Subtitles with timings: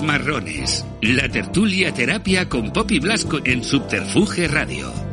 [0.00, 5.11] Marrones, la tertulia terapia con Poppy Blasco en Subterfuge Radio.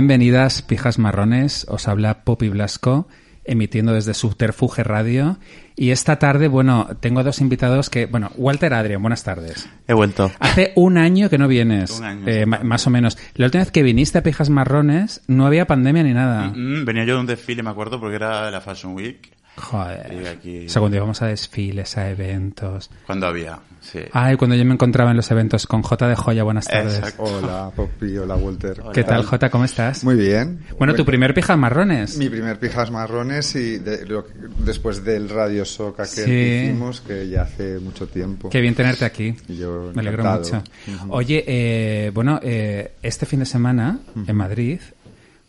[0.00, 1.64] Bienvenidas, pijas marrones.
[1.70, 3.08] Os habla Poppy Blasco,
[3.46, 5.38] emitiendo desde Subterfuge Radio.
[5.74, 9.66] Y esta tarde, bueno, tengo dos invitados que, bueno, Walter Adrian, buenas tardes.
[9.88, 10.30] He vuelto.
[10.38, 12.46] Hace un año que no vienes, Un año, eh, sí.
[12.46, 13.16] ma- más o menos.
[13.36, 16.48] La última vez que viniste a Pijas Marrones no había pandemia ni nada.
[16.54, 19.32] Mm, venía yo de un desfile, me acuerdo, porque era de la Fashion Week.
[19.56, 20.28] Y Joder.
[20.28, 22.90] aquí- O sea, cuando íbamos a desfiles, a eventos.
[23.06, 24.00] Cuando había, sí.
[24.12, 26.98] Ay, cuando yo me encontraba en los eventos con J de Joya, buenas tardes.
[26.98, 27.22] Exacto.
[27.22, 28.82] Hola, Poppy, hola, Walter.
[28.92, 29.48] ¿Qué tal, J?
[29.48, 30.04] ¿Cómo estás?
[30.04, 30.60] Muy bien.
[30.78, 32.18] Bueno, tu primer Pijas Marrones.
[32.18, 36.30] Mi primer pijas marrones y de- lo que- después del Radio Soca que Sí.
[36.30, 38.50] hicimos, que ya hace mucho tiempo.
[38.50, 39.34] Qué bien tenerte aquí.
[39.48, 40.62] Yo Me alegro encantado.
[40.86, 41.04] mucho.
[41.14, 44.80] Oye, eh, bueno, eh, este fin de semana en Madrid,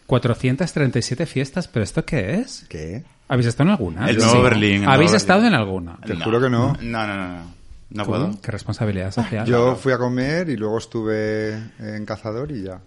[0.06, 2.66] 437 fiestas, pero ¿esto qué es?
[2.69, 3.03] ¿Qué?
[3.28, 4.10] ¿Habéis estado en alguna?
[4.10, 5.56] El nuevo Berlín, el ¿Habéis nuevo estado Berlín.
[5.56, 6.00] en alguna?
[6.06, 6.78] Te juro que no.
[6.82, 7.58] No, no, no, no.
[7.90, 8.10] No ¿Tú?
[8.10, 8.42] puedo.
[8.42, 9.46] ¿Qué responsabilidad social?
[9.46, 12.82] Yo fui a comer y luego estuve en Cazador y ya,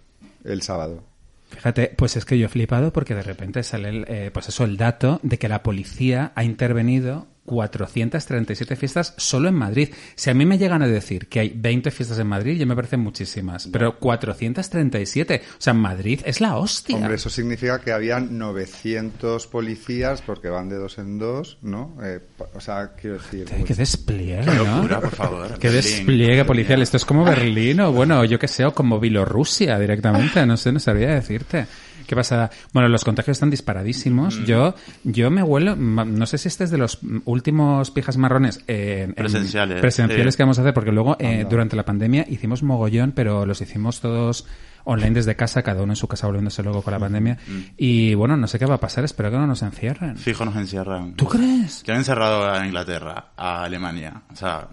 [0.44, 1.02] el sábado.
[1.50, 4.64] Fíjate, pues es que yo he flipado porque de repente sale el, eh, pues eso,
[4.64, 9.88] el dato de que la policía ha intervenido 437 fiestas solo en Madrid.
[10.14, 12.76] Si a mí me llegan a decir que hay 20 fiestas en Madrid, ya me
[12.76, 13.66] parecen muchísimas.
[13.72, 16.96] Pero 437, o sea, Madrid es la hostia.
[16.96, 21.96] Hombre, eso significa que había 900 policías, porque van de dos en dos, ¿no?
[22.04, 22.20] Eh,
[22.54, 23.46] o sea, quiero decir...
[23.46, 24.76] Qué, qué despliegue, Qué ¿no?
[24.76, 25.58] locura, por favor.
[25.58, 26.46] Qué Berlín, despliegue Berlín.
[26.46, 26.82] policial.
[26.82, 30.46] Esto es como Berlín o, bueno, yo qué sé, o como Bielorrusia directamente.
[30.46, 31.66] No sé, no sabría decirte.
[32.10, 32.50] ¿Qué pasa?
[32.72, 34.44] Bueno, los contagios están disparadísimos.
[34.44, 38.64] Yo yo me huelo, no sé si este es de los mm, últimos pijas marrones
[38.66, 42.64] eh, en- Presenciales, presenciales que vamos a hacer, porque luego eh, durante la pandemia hicimos
[42.64, 44.44] mogollón, pero los hicimos todos
[44.82, 47.38] online desde casa, cada uno en su casa volviéndose luego con la pandemia.
[47.76, 50.16] Y bueno, no sé qué va a pasar, espero que no nos encierren.
[50.16, 51.14] Fijo nos encierran.
[51.14, 51.84] ¿Tú crees?
[51.84, 54.22] Que han encerrado a Inglaterra, a Alemania.
[54.32, 54.66] O sea,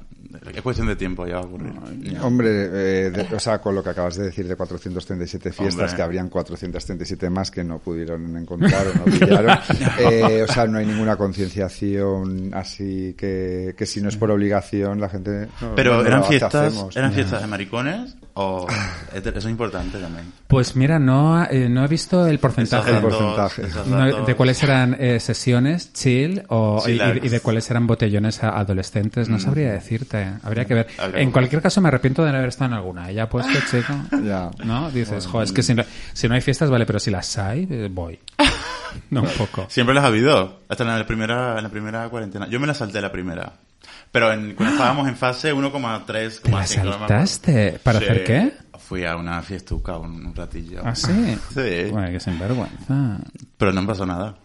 [0.54, 1.74] es cuestión de tiempo, ya va a ocurrir.
[2.22, 5.96] Hombre, eh, de- o sea, con lo que acabas de decir de 437 fiestas, Hombre.
[5.96, 9.58] que habrían 437 más que no pudieron encontrar o no pillaron.
[10.00, 15.00] eh, o sea, no hay ninguna concienciación así que, que si no es por obligación
[15.00, 15.48] la gente...
[15.62, 16.96] no, Pero no, eran ¿qué fiestas, hacemos?
[16.96, 18.68] eran fiestas de maricones o
[19.14, 20.32] eso es importante también.
[20.48, 22.92] Pues mira, no, eh, no he visto el porcentaje.
[22.96, 23.64] El porcentaje.
[23.64, 26.98] esos No, de cuáles eran eh, sesiones chill o, y,
[27.30, 29.28] de cuáles eran botellones a- adolescentes.
[29.28, 30.28] No sabría decirte.
[30.44, 30.88] Habría que ver.
[30.98, 33.12] Habría En cualquier caso, me arrepiento de no haber estado en alguna.
[33.12, 33.94] Ya puesto, chico.
[34.24, 34.52] Ya.
[34.64, 34.92] ¿No?
[34.92, 37.68] Dices, joder, es que si no, si no hay fiestas, vale, pero si las hay,
[37.70, 38.20] eh, voy.
[39.12, 39.66] No, un poco.
[39.70, 40.62] Siempre las ha habido.
[40.70, 42.48] Hasta en la primera, en la primera cuarentena.
[42.48, 43.54] Yo me la salté la primera.
[44.12, 47.80] Pero en, cuando estábamos en fase 1,3, ¿Te la saltaste?
[47.84, 48.54] ¿Para hacer qué?
[48.80, 50.82] Fui a una fiestuca un, un ratillo.
[50.84, 51.12] ¿Ah, sí?
[51.54, 51.92] Sí.
[51.92, 53.20] Bueno, que sinvergüenza.
[53.58, 54.36] Pero no me pasó nada.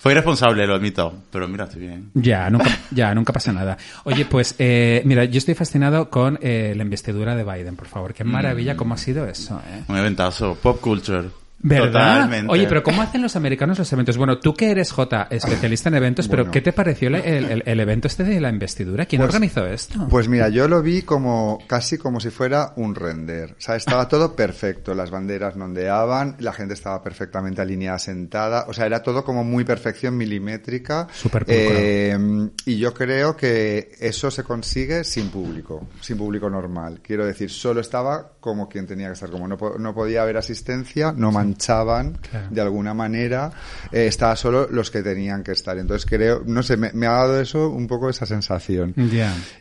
[0.00, 1.12] Fue irresponsable, lo admito.
[1.30, 2.10] Pero mira, estoy bien.
[2.14, 3.76] Ya, nunca, ya, nunca pasa nada.
[4.04, 8.14] Oye, pues, eh, mira, yo estoy fascinado con eh, la investidura de Biden, por favor.
[8.14, 9.82] Qué maravilla cómo ha sido eso, ¿eh?
[9.88, 10.54] Un eventazo.
[10.54, 11.28] Pop culture.
[11.62, 12.14] ¿Verdad?
[12.22, 12.52] Totalmente.
[12.52, 14.16] Oye, pero ¿cómo hacen los americanos los eventos?
[14.16, 16.52] Bueno, tú que eres J, especialista en eventos, pero Bueno.
[16.52, 19.04] ¿qué te pareció el, el- el evento este de la investidura?
[19.06, 20.06] ¿Quién Pues- organizó esto?
[20.08, 23.52] Pues mira, yo lo vi como casi como si fuera un render.
[23.52, 24.94] O sea, estaba todo perfecto.
[24.94, 28.64] Las banderas no ondeaban, la gente estaba perfectamente alineada, sentada.
[28.68, 31.08] O sea, era todo como muy perfección milimétrica.
[31.12, 31.44] Súper.
[31.48, 32.16] Eh,
[32.64, 37.00] y yo creo que eso se consigue sin público, sin público normal.
[37.02, 39.30] Quiero decir, solo estaba como quien tenía que estar.
[39.30, 42.46] Como no, no podía haber asistencia, no manchaban Claro.
[42.50, 43.50] de alguna manera,
[43.92, 45.76] eh, estaba solo los que tenían que estar.
[45.78, 48.94] Entonces creo, no sé, me, me ha dado eso un poco esa sensación.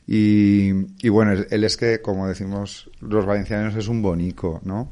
[0.07, 0.71] Y,
[1.01, 4.91] y bueno, él es que, como decimos los valencianos, es un bonico, ¿no?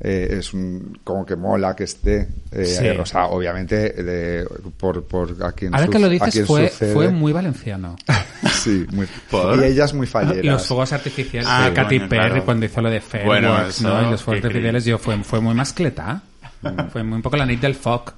[0.00, 2.28] Eh, es un, como que mola que esté.
[2.52, 2.88] eh, Sí.
[2.90, 4.46] O sea, obviamente, de-
[4.76, 6.94] por, por a quien Ahora su- que lo a dices, fue, sucede.
[6.94, 7.96] fue muy valenciano.
[8.52, 9.06] Sí, muy.
[9.30, 9.58] ¿Por?
[9.58, 10.52] Y ella es muy fallera.
[10.52, 12.44] Los fuegos artificiales Ah, de Katy Perry claro.
[12.44, 14.06] cuando hizo lo de Fairworks, Bueno, eso, ¿no?
[14.06, 16.22] Y los fuegos artificiales yo fue, fue muy mascleta.
[16.92, 18.14] fue muy un poco la nit del foc.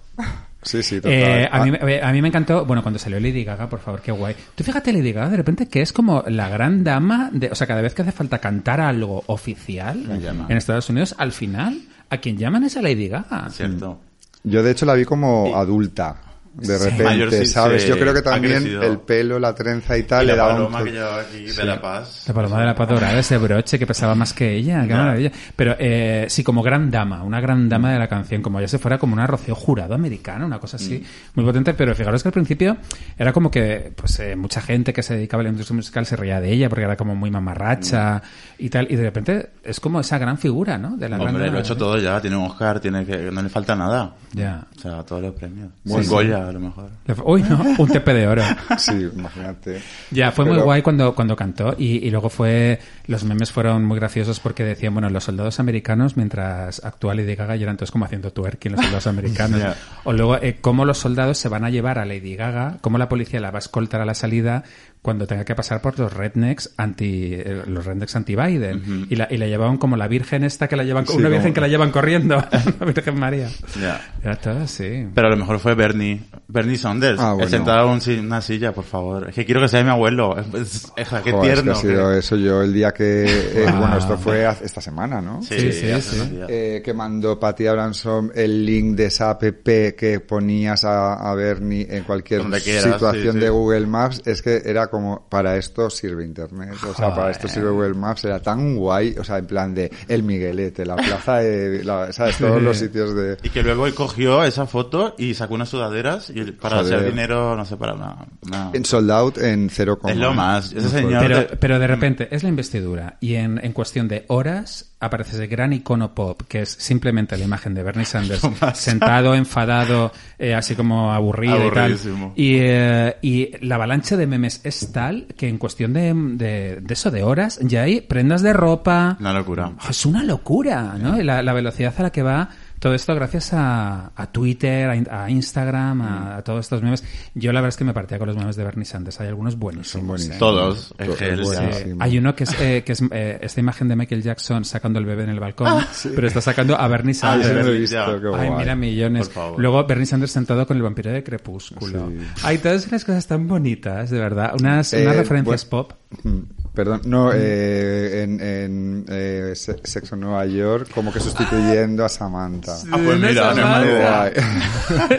[0.63, 1.13] Sí, sí, total.
[1.13, 3.81] Eh, a, Ah, mí, me- a mí me encantó, bueno, cuando salió Lady Gaga, por
[3.81, 4.35] favor, qué guay.
[4.55, 7.67] Tú fíjate Lady Gaga de repente que es como la gran dama, de, o sea,
[7.67, 10.05] cada vez que hace falta cantar algo oficial
[10.51, 11.81] en Estados Unidos, al final,
[12.11, 13.49] a quien llaman es a Lady Gaga.
[13.51, 14.01] Cierto.
[14.45, 16.17] Yo, de hecho, la vi como adulta.
[16.61, 16.85] De Sí.
[16.85, 17.83] repente, Mayor, sí, ¿sabes?
[17.83, 20.51] sí, Yo creo que también el pelo, la trenza y tal Y le la daba
[20.53, 22.25] un paloma to- que llevaba aquí de La Paz.
[22.29, 25.33] La paloma de la paz dorada, ese broche que pesaba más que ella, qué maravilla.
[25.57, 28.79] Pero eh, sí, como gran dama, una gran dama de la canción, como ya se
[28.79, 31.03] fuera como una Rocío Jurado americana, una cosa así,
[31.35, 31.75] muy potente.
[31.75, 32.77] Pero fijaros que al principio
[33.19, 36.17] era como que pues eh, mucha gente que se dedicaba a la industria musical se
[36.17, 38.23] reía de ella porque era como muy mamarracha
[38.59, 38.87] y tal.
[38.91, 40.97] Y de repente es como esa gran figura, ¿no?
[40.97, 41.53] De la gran Hombre, dama.
[41.53, 42.21] lo ha hecho todo ya.
[42.21, 43.17] Tiene un Oscar, tiene que...
[43.31, 44.15] No le falta nada.
[44.33, 44.67] Ya.
[44.77, 45.71] O sea, todos los premios.
[45.85, 46.03] Bueno.
[46.05, 46.91] Un Goya, a lo mejor.
[47.25, 48.43] Uy, no, un tepe de oro.
[48.79, 49.81] Sí, imagínate.
[50.11, 53.85] Ya, fue muy Pero- guay cuando, cuando cantó y, y luego fue, los memes fueron
[53.85, 57.91] muy graciosos porque decían, bueno, los soldados americanos mientras actúa Lady Gaga y eran todos
[57.91, 59.61] como haciendo twerking los soldados americanos.
[59.61, 59.77] Ya.
[60.05, 63.09] O luego, eh, cómo los soldados se van a llevar a Lady Gaga, cómo la
[63.09, 64.65] policía la va a escoltar a la salida
[65.03, 69.07] cuando tenga que pasar por los rednecks anti, eh, los rednecks anti-Biden.
[69.09, 71.31] y, la, y la llevaban como la virgen esta que la llevan, Sí, una como-
[71.37, 72.37] virgen que la llevan corriendo,
[72.81, 73.49] la Virgen María.
[73.81, 74.01] Ya.
[74.23, 75.07] Era todo así.
[75.15, 76.21] Pero a lo mejor fue Bernie.
[76.49, 77.19] Bernie Saunders.
[77.19, 77.49] Ah, bueno.
[77.49, 79.29] Sentado en una silla, por favor.
[79.31, 80.37] Es que quiero que sea mi abuelo.
[80.39, 81.73] Es, es- qué Joder, es que tierno.
[81.73, 83.25] ha sido que- eso yo el día que...
[83.25, 83.77] eh, Wow.
[83.81, 85.41] Bueno, esto fue esta semana, ¿no?
[85.43, 86.41] Sí, Sí, sí, sí.
[86.49, 91.87] Eh, que mandó Patty Abramson el link de esa app que ponías a, a Bernie
[91.89, 93.45] en cualquier quieras, situación sí, sí.
[93.45, 97.49] de Google Maps, es que era como, para esto sirve Internet, o sea, para esto
[97.49, 101.37] sirve Google Maps, era tan guay, o sea, en plan de El Miguelete, la plaza
[101.39, 102.37] de, la- ¿sabes?
[102.39, 103.39] Todos los sitios de...
[103.43, 106.95] Y que luego él cogió esa foto y sacó unas sudaderas y para Joder.
[106.95, 108.17] hacer dinero, no sé, para una...
[108.47, 110.73] una- En sold out en cero Es lo más.
[110.73, 114.09] Ese Muy señor- Pero, te- pero de repente es la investidura y en, en cuestión
[114.09, 118.43] de horas aparece ese gran icono pop que es simplemente la imagen de Bernie Sanders
[118.75, 121.97] sentado, enfadado, eh, así como aburrido y tal.
[122.37, 126.95] Y, eh, y la avalancha de memes es tal que en cuestión de, de, de
[126.95, 129.17] eso, de horas, ya hay prendas de ropa.
[129.21, 129.73] Una locura.
[129.89, 131.17] Es una locura, ¿no?
[131.23, 132.49] La velocidad a la que va
[132.81, 137.05] todo esto gracias a, a Twitter, a, in- a Instagram, a, a todos estos memes.
[137.35, 139.21] Yo la verdad es que me partía con los memes de Bernie Sanders.
[139.21, 139.89] Hay algunos buenísimos.
[139.89, 140.37] Son buenísimos.
[140.37, 140.39] ¿eh?
[140.41, 140.95] Todos.
[140.99, 141.97] Todo- Es que él- es Sí, buenísimo.
[142.03, 145.05] hay uno que es, eh, que es eh, esta imagen de Michael Jackson sacando el
[145.05, 145.85] bebé en el balcón,
[146.15, 147.79] pero está sacando a Bernie Ah, Sanders.
[147.79, 149.29] visto, qué Ay, mira millones.
[149.29, 149.61] Por favor.
[149.61, 152.09] Luego Bernie Sanders sentado con el vampiro de Crepúsculo.
[152.09, 152.17] Sí.
[152.45, 154.55] Hay todas unas cosas tan bonitas, de verdad.
[154.59, 156.00] Unas, Eh, unas referencias bueno, pop.
[156.25, 156.39] Mm,
[156.75, 162.09] Perdón, no, eh, en, en eh, Se- Sexo en Nueva York, como que sustituyendo a
[162.09, 162.77] Samantha.
[162.93, 163.63] Ah, pues mira, no.
[163.99, 164.33] Guay.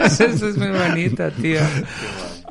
[0.06, 1.60] Eso es muy bonita, tío.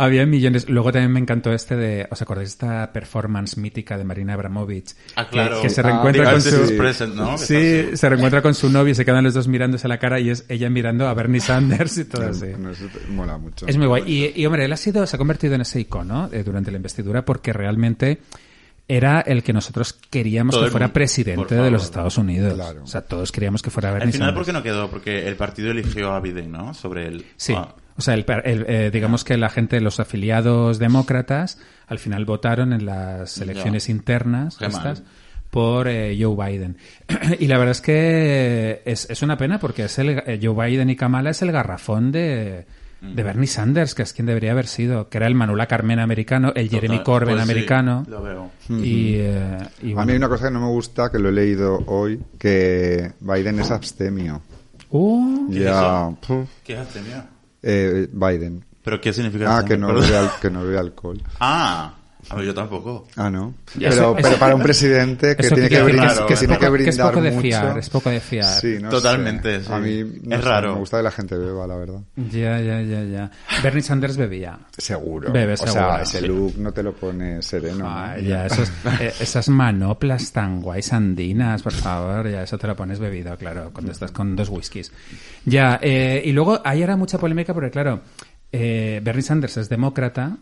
[0.03, 0.70] Había millones.
[0.70, 2.08] Luego también me encantó este de.
[2.10, 4.96] ¿Os acordáis de esta performance mítica de Marina Abramovich?
[5.15, 5.62] Ah, Que- claro.
[5.62, 7.46] Que, se Ah, reencuentra The con su.
[7.46, 10.20] Sí, se reencuentra con su novio y se quedan los dos mirándose a la cara
[10.20, 12.48] y es ella mirando a Bernie Sanders y todo así.
[12.58, 13.67] No, eso te- mola mucho.
[13.67, 14.03] Es muy guay.
[14.05, 16.77] Y, y, hombre, él ha sido, se ha convertido en ese icono eh, durante la
[16.77, 18.20] investidura porque realmente
[18.88, 22.55] era el que nosotros queríamos Todo que fuera presidente de los Estados Unidos.
[22.55, 22.84] Claro.
[22.84, 24.38] O sea, todos queríamos que fuera Bernie Al final, Sanders.
[24.39, 24.89] ¿por qué no quedó?
[24.89, 26.74] Porque el partido eligió a Biden, ¿no?
[26.74, 27.25] Sobre el...
[27.38, 27.53] Sí.
[27.55, 32.00] Ah, O sea, el, per- el, eh, digamos que la gente, los afiliados demócratas, al
[32.00, 35.03] final votaron en las elecciones internas estas,
[35.51, 36.77] por eh, Joe Biden.
[37.39, 40.89] y la verdad es que es, es una pena porque es el, eh, Joe Biden
[40.89, 42.65] y Kamala es el garrafón de,
[43.01, 46.53] de Bernie Sanders, que es quien debería haber sido, que era el Manula Carmen americano,
[46.55, 47.03] el Jeremy total.
[47.05, 48.03] Corbyn Pues sí, americano.
[48.08, 48.51] lo veo.
[48.70, 51.34] Y, eh, y A mí hay una cosa que no me gusta, que lo he
[51.34, 54.41] leído hoy, que Biden es abstemio.
[54.89, 56.10] Uh, ¿Qué Ya,
[56.65, 57.24] ¿Qué es abstemio?
[57.63, 58.65] Eh, Biden.
[58.84, 61.22] ¿Pero qué significa Ah, que no, bebe al- que no bebe alcohol.
[61.39, 61.94] Ah,
[62.30, 63.08] A ver, yo tampoco.
[63.16, 63.54] Ah, no.
[63.78, 66.34] Pero, eso- pero eso- para un presidente que Eso tiene que, decir brindar, claro, que
[66.34, 67.42] es tiene poco- que que es brindar poco de mucho.
[67.42, 68.60] fiar, es poco de fiar.
[68.62, 69.66] Sí, no Totalmente, sé.
[69.66, 69.72] sí.
[69.74, 70.74] A mí no Es sé, raro.
[70.74, 72.00] Me gusta que la gente beba, la verdad.
[72.16, 73.32] Ya, ya, ya, ya.
[73.63, 74.60] Bernie Sanders bebía.
[74.78, 75.32] Seguro.
[75.32, 75.74] Bebe, o seguro.
[75.74, 77.80] sea, ese look no te lo pone sereno.
[77.80, 77.90] ¿no?
[77.90, 82.75] Ay, ya, esos, eh, esas manoplas tan guays andinas, por favor, ya eso te lo
[82.75, 84.92] pones bebido, claro, cuando estás con dos whiskies.
[85.46, 88.01] Ya, eh, y luego ahí era mucha polémica porque, claro,
[88.51, 90.38] eh, Bernie Sanders es demócrata,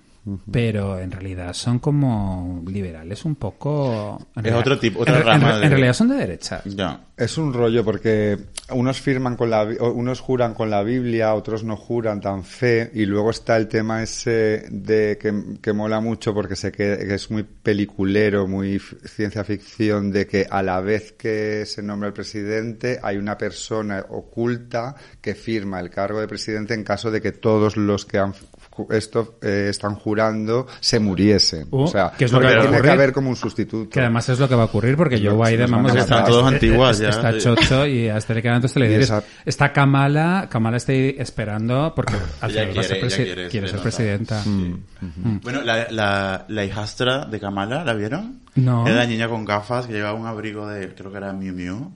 [0.52, 4.18] pero en realidad son como liberales un poco...
[4.36, 6.64] en Es realidad- otro tipo- otra en, rama en- de- en realidad son de derechas.
[6.66, 7.06] Ya.
[7.18, 8.38] Es un rollo porque
[8.72, 13.06] unos firman con la, unos juran con la Biblia, otros no juran tan fe, y
[13.06, 17.30] luego está el tema ese de que, que mola mucho porque sé que, que es
[17.30, 23.00] muy peliculero, muy ciencia ficción, de que a la vez que se nombra el presidente
[23.04, 27.76] hay una persona oculta que firma el cargo de presidente en caso de que todos
[27.76, 28.34] los que han
[28.92, 31.68] esto eh, están jurando se muriesen.
[31.72, 32.92] Uh, o sea, ¿qué es lo que porque va a tiene que ocurrir?
[33.02, 33.90] haber como un sustituto.
[33.90, 36.18] Que además es lo que va a ocurrir porque Joe Biden, vamos, a está, matar.
[36.20, 39.74] Están todos eh, antiguas eh, ya, está chocho y a este le quedan esa- Está
[39.74, 43.24] Kamala, Kamala está ahí esperando porque al Ella final va a ser, quiere, ella presi-
[43.26, 44.44] quiere, quiere se ser presidenta.
[44.46, 45.40] Mm.
[45.44, 48.40] Bueno, la, la, la hijastra de Kamala, ¿la vieron?
[48.56, 48.86] No.
[48.88, 51.92] Era la niña con gafas que llevaba un abrigo de, creo que era Miu Miu.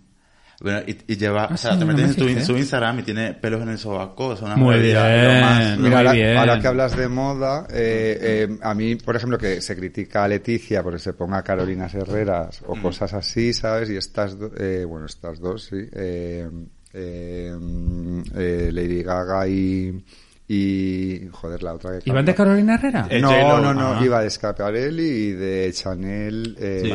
[0.64, 2.40] Bueno, y, y lleva, Ah, o sea, sí, te no metes me en tu, fijé.
[2.40, 4.28] en su Instagram y tiene pelos en el sobaco.
[4.30, 4.96] O sea, una Muy bien.
[4.96, 6.38] más- Muy Mira, ahora, bien.
[6.38, 8.18] ahora que hablas de moda, eh,
[8.50, 12.62] eh, a mí, por ejemplo, que se critica a Leticia porque se ponga Carolinas Herreras
[12.66, 13.90] o cosas así, ¿sabes?
[13.90, 15.86] Y estas, do- eh, bueno, estas dos, sí.
[15.94, 16.50] Eh,
[16.94, 17.54] eh,
[18.36, 20.02] eh, Lady Gaga y,
[20.48, 22.36] y, joder, la otra que ¿Iban de.
[22.36, 23.08] Carolina Herrera?
[23.10, 26.90] Eh, No, no, no, iba de Scaparelli y de Chanel eh, Sí.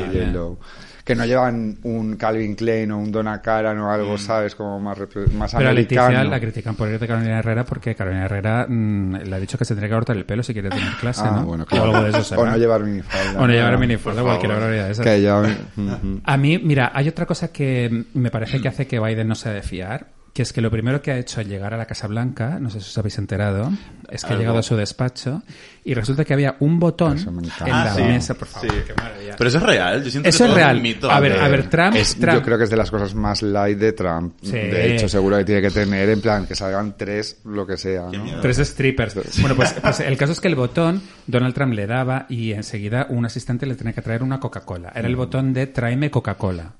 [1.09, 4.19] Que no llevan un Calvin Klein o un Donna Karan o algo, Mm.
[4.19, 4.55] ¿sabes?
[4.55, 4.99] Como más,
[5.33, 6.31] más Pero a Leticia americano.
[6.31, 9.65] la critican por ir de Carolina Herrera porque Carolina Herrera mm, le ha dicho que
[9.65, 11.47] se tendría que cortar el pelo si quiere tener clase, Ah, ¿no?
[11.47, 12.43] bueno, O algo de eso será.
[12.43, 13.41] O no llevar minifalda.
[13.41, 15.05] O no llevar minifalda, cualquier barbaridad de esas.
[15.07, 15.81] Que.
[15.81, 16.21] Ujú.
[16.25, 19.53] A mí, mira, hay otra cosa que me parece que hace que Biden no sea
[19.53, 20.07] de fiar,
[20.39, 22.71] que es que lo primero que ha hecho al llegar a la Casa Blanca, no
[22.71, 23.73] sé si os habéis enterado,
[24.09, 25.43] es que ha llegado a su despacho
[25.85, 28.03] y resulta que había un botón en Ah, la sí.
[28.03, 28.71] mesa, por favor.
[28.71, 28.77] Sí.
[28.87, 29.35] qué maravilla.
[29.37, 30.05] Pero eso es real.
[30.05, 30.77] Yo siento Eso que es real.
[30.77, 31.11] un mito.
[31.11, 33.43] A ver, a ver, Trump, Es- Trump- Yo creo que es de las cosas más
[33.43, 34.35] light de Trump.
[34.43, 34.53] Sí.
[34.53, 38.03] De hecho, seguro que tiene que tener, en plan, que salgan tres, lo que sea,
[38.03, 38.41] ¿no?
[38.41, 39.41] Tres strippers.
[39.41, 43.07] Bueno, pues, pues el caso es que el botón Donald Trump le daba y enseguida
[43.11, 44.93] un asistente le tenía que traer una Coca-Cola.
[44.95, 46.75] Era el botón de tráeme Coca-Cola.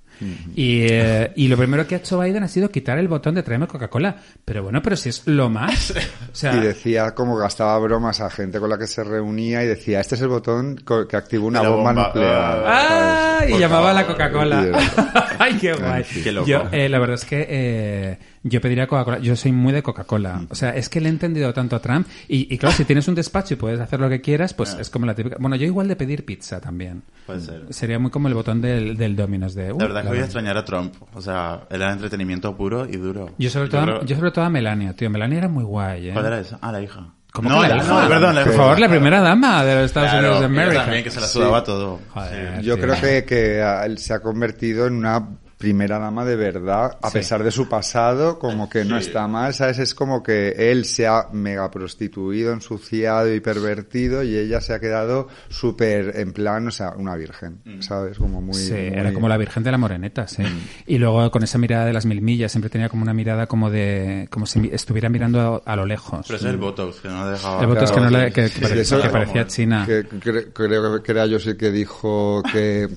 [0.55, 3.43] Y, eh, y lo primero que ha hecho Biden ha sido quitar el botón de
[3.43, 4.17] tráeme Coca-Cola.
[4.45, 5.93] Pero bueno, pero si es lo más.
[6.31, 9.67] O sea, Y decía como gastaba bromas a gente con la que se reunía y
[9.67, 10.77] decía, este es el botón
[11.09, 12.07] que activó una bomba, bomba.
[12.09, 12.65] nuclear.
[12.67, 13.41] ¡Ah!
[13.49, 14.07] Y llamaba a la.
[14.07, 14.67] Coca-Cola.
[15.39, 16.05] ¡Ay, qué guay!
[16.23, 16.47] Qué loco.
[16.47, 19.19] Yo, eh, la verdad es que eh, yo pediría Coca-Cola.
[19.19, 20.43] Yo soy muy de Coca-Cola.
[20.51, 22.07] O sea, es que le he entendido tanto a Trump.
[22.29, 24.81] Y, y claro, si tienes un despacho y puedes hacer lo que quieras, pues Ah.
[24.81, 25.37] es como la típica...
[25.39, 27.03] Bueno, yo igual de pedir pizza también.
[27.27, 27.63] Puede ser.
[27.71, 29.73] Sería muy como el botón del, del Domino's de...
[29.73, 30.95] uh, La verdad es que voy a extrañar a Trump.
[31.15, 33.31] O sea, era entretenimiento puro y duro.
[33.39, 35.11] Yo sobre, todo, creo- yo sobre todo a Melania, tío.
[35.11, 36.13] Melania era muy guay, ¿eh?
[36.13, 36.59] ¿Cuál era esa?
[36.61, 37.15] Ah, la hija.
[37.31, 38.03] ¿Cómo no, que la la- hija?
[38.03, 40.81] no, perdón, la Por favor, la primera dama de los Estados Claro, Unidos de América.
[40.83, 41.33] también, que se la Sí.
[41.35, 42.01] sudaba todo.
[42.09, 42.57] Joder.
[42.61, 42.65] Sí.
[42.67, 42.85] Yo tío.
[42.85, 45.29] creo que, que a él se ha convertido en una
[45.59, 47.19] primera dama de verdad, a Sí.
[47.19, 49.81] pesar de su pasado, como que no está mal, ¿sabes?
[49.81, 54.79] Es como que él se ha mega prostituido, ensuciado y pervertido y ella se ha
[54.79, 58.19] quedado súper en plan, o sea, una virgen, ¿sabes?
[58.19, 58.55] Como muy...
[58.55, 60.43] Sí, muy- era como la Virgen de la Moreneta, sí.
[60.43, 60.59] Mm.
[60.87, 63.69] Y luego con esa mirada de las mil millas, siempre tenía como una mirada como
[63.71, 64.29] de...
[64.31, 66.25] como si estuviera mirando a, a lo lejos.
[66.29, 67.61] Pero es el Botox, que no dejaba...
[67.63, 69.85] El Botox que, no le- que, que parecía china.
[69.87, 72.89] Que, cre- creo que era yo sí que dijo que,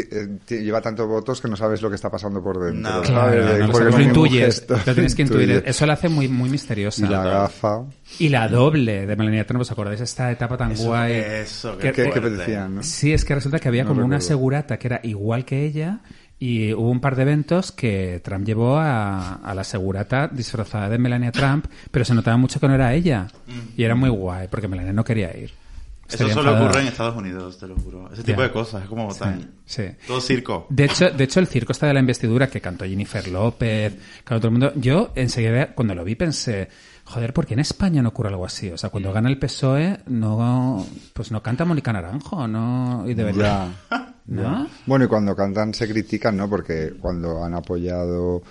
[0.00, 2.92] eh, lleva tanto votos que no sabes lo que está pasando por dentro.
[2.92, 5.62] No, De- no lo intuyes, lo tienes que intuir.
[5.66, 7.04] Eso la hace muy, muy misteriosa.
[7.04, 7.82] Y la gafa.
[8.18, 10.00] Y la doble de Melania Trump, ¿os acordáis?
[10.00, 11.12] Esta etapa tan Eso, guay.
[11.14, 12.30] eso, Que- qué ¿Qué, qué fuerte.
[12.30, 12.82] decían, no?
[12.82, 16.00] Sí, es que resulta que había No como una segurata que era igual que ella
[16.40, 20.96] y hubo un par de eventos que Trump llevó a, a la segurata disfrazada de
[20.98, 23.26] Melania Trump, pero se notaba mucho que no era ella.
[23.76, 25.50] Y era muy guay porque Melania no quería ir.
[26.08, 26.64] Eso solo enfadada.
[26.64, 28.10] ocurre en Estados Unidos, te lo juro.
[28.12, 29.52] Ese tipo de cosas, es como tan...
[29.66, 29.84] sí.
[30.06, 30.66] Todo circo.
[30.70, 34.40] De hecho, de hecho, el circo está de la investidura que cantó Jennifer López, cantó
[34.40, 34.72] todo el mundo.
[34.76, 36.68] Yo enseguida, cuando lo vi, pensé,
[37.04, 38.70] joder, ¿por qué en España no ocurre algo así?
[38.70, 43.68] O sea, cuando gana el PSOE, no, pues no canta Mónica Naranjo, no, y debería,
[43.90, 44.02] Ya.
[44.26, 44.66] ¿no?
[44.86, 46.48] Bueno, y cuando cantan se critican, ¿no?
[46.48, 48.42] Porque cuando han apoyado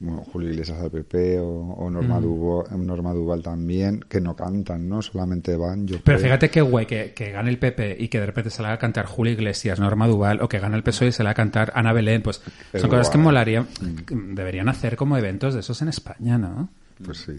[0.00, 2.24] bueno, Julio Iglesias al PP o, o Norma, Mm.
[2.24, 5.02] Duvo- Norma Duval también, que no cantan, ¿no?
[5.02, 6.28] Solamente van, yo Pero creo.
[6.28, 8.78] fíjate qué guay que, que gane el PP y que de repente se la haga
[8.78, 11.72] cantar Julio Iglesias, Norma Duval, o que gane el PSOE y se la haga cantar
[11.74, 12.40] Ana Belén, pues
[12.74, 13.24] son cosas que guay.
[13.24, 13.68] molarían,
[14.34, 16.70] deberían hacer como eventos de esos en España, ¿no?
[17.04, 17.32] Pues sí.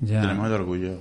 [0.00, 0.22] Ya.
[0.22, 0.98] Tenemos el orgullo.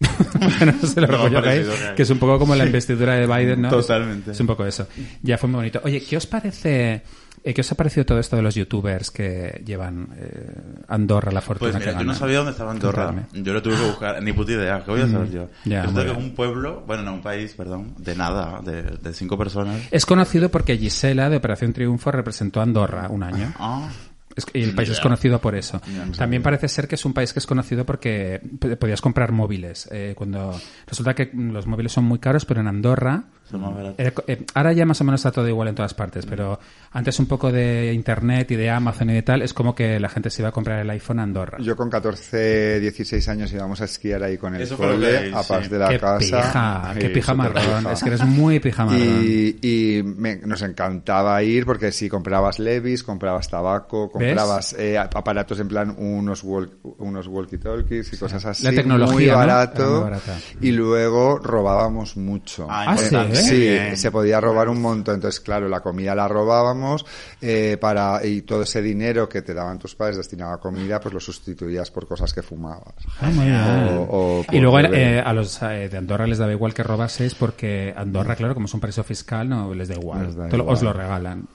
[0.40, 1.94] bueno, no sé el orgullo parecido gay.
[1.94, 3.68] que es un poco como la investidura de Biden, ¿no?
[3.68, 4.30] Totalmente.
[4.30, 4.86] Es, es un poco eso.
[5.22, 5.80] Ya fue muy bonito.
[5.84, 7.02] Oye, ¿qué os parece,
[7.42, 10.52] qué os ha parecido todo esto de los youtubers que llevan eh,
[10.88, 13.14] Andorra la fortuna Pues mira, que yo no sabía dónde estaba Andorra.
[13.32, 14.82] Yo lo tuve que buscar, ni puta idea.
[14.84, 15.48] ¿Qué voy a saber yo?
[15.64, 19.12] ya, Resulta que es un pueblo, bueno, no, un país, perdón, de nada, de, de
[19.12, 19.80] cinco personas.
[19.90, 23.52] Es conocido porque Gisela de Operación Triunfo representó a Andorra un año.
[23.58, 23.88] Ah,
[24.36, 25.80] Es y el país es conocido por eso.
[26.06, 28.40] No También parece ser que es un país que es conocido porque
[28.78, 29.88] podías comprar móviles.
[29.90, 33.74] Eh, cuando resulta que mm, los móviles son muy caros, pero en Andorra son más
[33.74, 33.94] baratos.
[33.98, 36.58] era co- eh, ahora ya más o menos está todo igual en todas partes, pero
[36.92, 40.08] antes un poco de internet y de Amazon y de tal es como que la
[40.08, 41.58] gente se iba a comprar el iPhone a Andorra.
[41.60, 45.48] Yo con 14, 16 años íbamos a esquiar ahí con el Eso cole, a sí.
[45.48, 46.18] paz de la qué casa.
[46.18, 47.54] pija, qué Sí, pija marrón.
[47.80, 47.92] pija.
[47.92, 49.00] Es que eres muy pija marrón.
[49.24, 49.56] Y,
[49.98, 55.68] y me- nos encantaba ir porque si comprabas Levis, comprabas tabaco, comprabas eh, aparatos en
[55.68, 58.64] plan unos walk- unos walkie-talkies y cosas así.
[58.64, 59.82] La tecnología, muy barato.
[59.82, 60.38] Era muy barata.
[60.60, 62.66] Y luego robábamos mucho.
[62.70, 63.39] Ah, Ah, importante.
[63.40, 63.48] ¿Sí?
[63.48, 63.96] Sí, Bien.
[63.96, 65.16] se podía robar un montón.
[65.16, 67.04] Entonces, claro, la comida la robábamos
[67.40, 71.12] eh, para y todo ese dinero que te daban tus padres destinado a comida, pues
[71.14, 72.94] lo sustituías por cosas que fumabas.
[73.20, 73.88] Ah.
[73.98, 77.34] O- o y luego eh, a los eh, de Andorra les daba igual que robaseis
[77.34, 80.26] porque Andorra, claro, como es un paraíso fiscal, no les da igual.
[80.26, 80.76] Les da Te lo- igual.
[80.76, 81.48] Os lo regalan.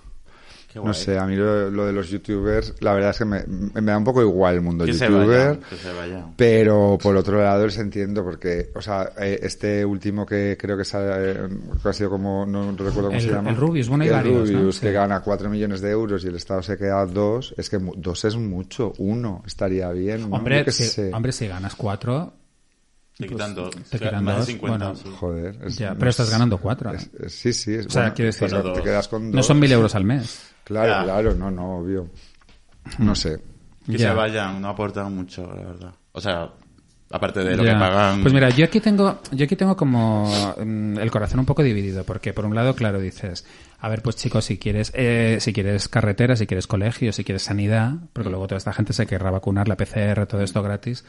[0.75, 3.43] Qué No sé, a mí lo, lo de los youtubers, la verdad es que me,
[3.47, 5.27] me da un poco igual el mundo Que se youtuber.
[5.47, 6.33] vayan, que se vayan.
[6.35, 10.83] Pero por otro lado les entiendo porque, o sea, eh, este último que creo que,
[10.83, 11.47] sa- eh,
[11.81, 13.51] que ha sido como, no recuerdo cómo El- se llama.
[13.51, 14.57] el Rubius, bueno, hay el varios, ¿no?
[14.59, 14.81] Rubius, Sí.
[14.81, 17.53] que gana 4 millones de euros y el Estado se queda 2.
[17.57, 20.29] Es que mu- dos es mucho, uno estaría bien.
[20.29, 20.35] ¿no?
[20.35, 22.33] Hombre, qué si, hombre, si ganas cuatro,
[23.17, 23.73] Te quitan dos.
[23.89, 24.77] te quitan Más de dos, 50.
[24.89, 24.95] bueno.
[24.95, 25.09] sí.
[25.19, 25.57] Joder.
[25.65, 26.91] es- ya, pero estás ganando cuatro.
[26.93, 26.97] ¿eh?
[26.97, 27.73] es- es- sí, sí.
[27.75, 29.35] Es, O sea, bueno, quiero decir, pues Pero te quedas con dos.
[29.35, 30.51] no son mil euros al mes.
[30.65, 31.03] Claro, Ya.
[31.03, 32.09] claro, no, no, obvio.
[32.99, 33.41] No sé.
[33.85, 34.09] Que Ya.
[34.09, 35.93] se vayan, no aportan mucho, la verdad.
[36.11, 36.49] O sea,
[37.15, 37.73] aparte de lo Ya.
[37.73, 38.21] que pagan.
[38.21, 40.29] Pues mira, yo aquí tengo, yo aquí tengo como
[40.63, 43.45] mm, el corazón un poco dividido, porque por un lado, claro, dices,
[43.79, 47.43] a ver, pues chicos, si quieres, eh, si quieres carretera, si quieres colegio, si quieres
[47.43, 51.03] sanidad, porque luego toda esta gente se querrá vacunar, la PCR, todo esto gratis,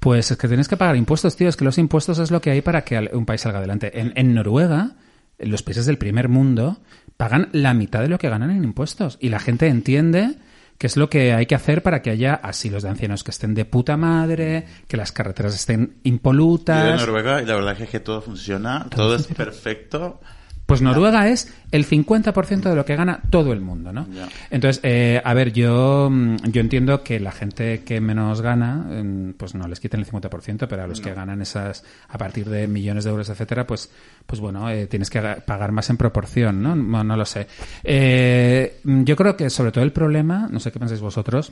[0.00, 2.50] pues es que tienes que pagar impuestos, tío, es que los impuestos es lo que
[2.50, 3.98] hay para que un país salga adelante.
[4.00, 4.92] En, en Noruega,
[5.38, 6.78] en los países del primer mundo,
[7.16, 10.36] pagan la mitad de lo que ganan en impuestos, y la gente entiende
[10.78, 13.52] que es lo que hay que hacer para que haya asilos de ancianos que estén
[13.54, 17.00] de puta madre, que las carreteras estén Yo de impolutas.
[17.00, 20.20] Noruega y la verdad es que todo funciona, todo es perfecto.
[20.68, 24.06] Pues Noruega es el 50% de lo que gana todo el mundo, ¿no?
[24.50, 29.32] Entonces, eh, a ver, yo, mm, yo entiendo que la gente que menos gana, mm,
[29.38, 32.68] pues no les quiten el 50%, pero a los que ganan esas, a partir de
[32.68, 33.90] millones de euros, etcétera, pues,
[34.26, 36.76] pues bueno, eh, tienes que ga- pagar más en proporción, ¿no?
[36.76, 37.46] No, no lo sé.
[37.82, 41.50] Eh, mm, yo creo que sobre todo el problema, no sé qué pensáis vosotros,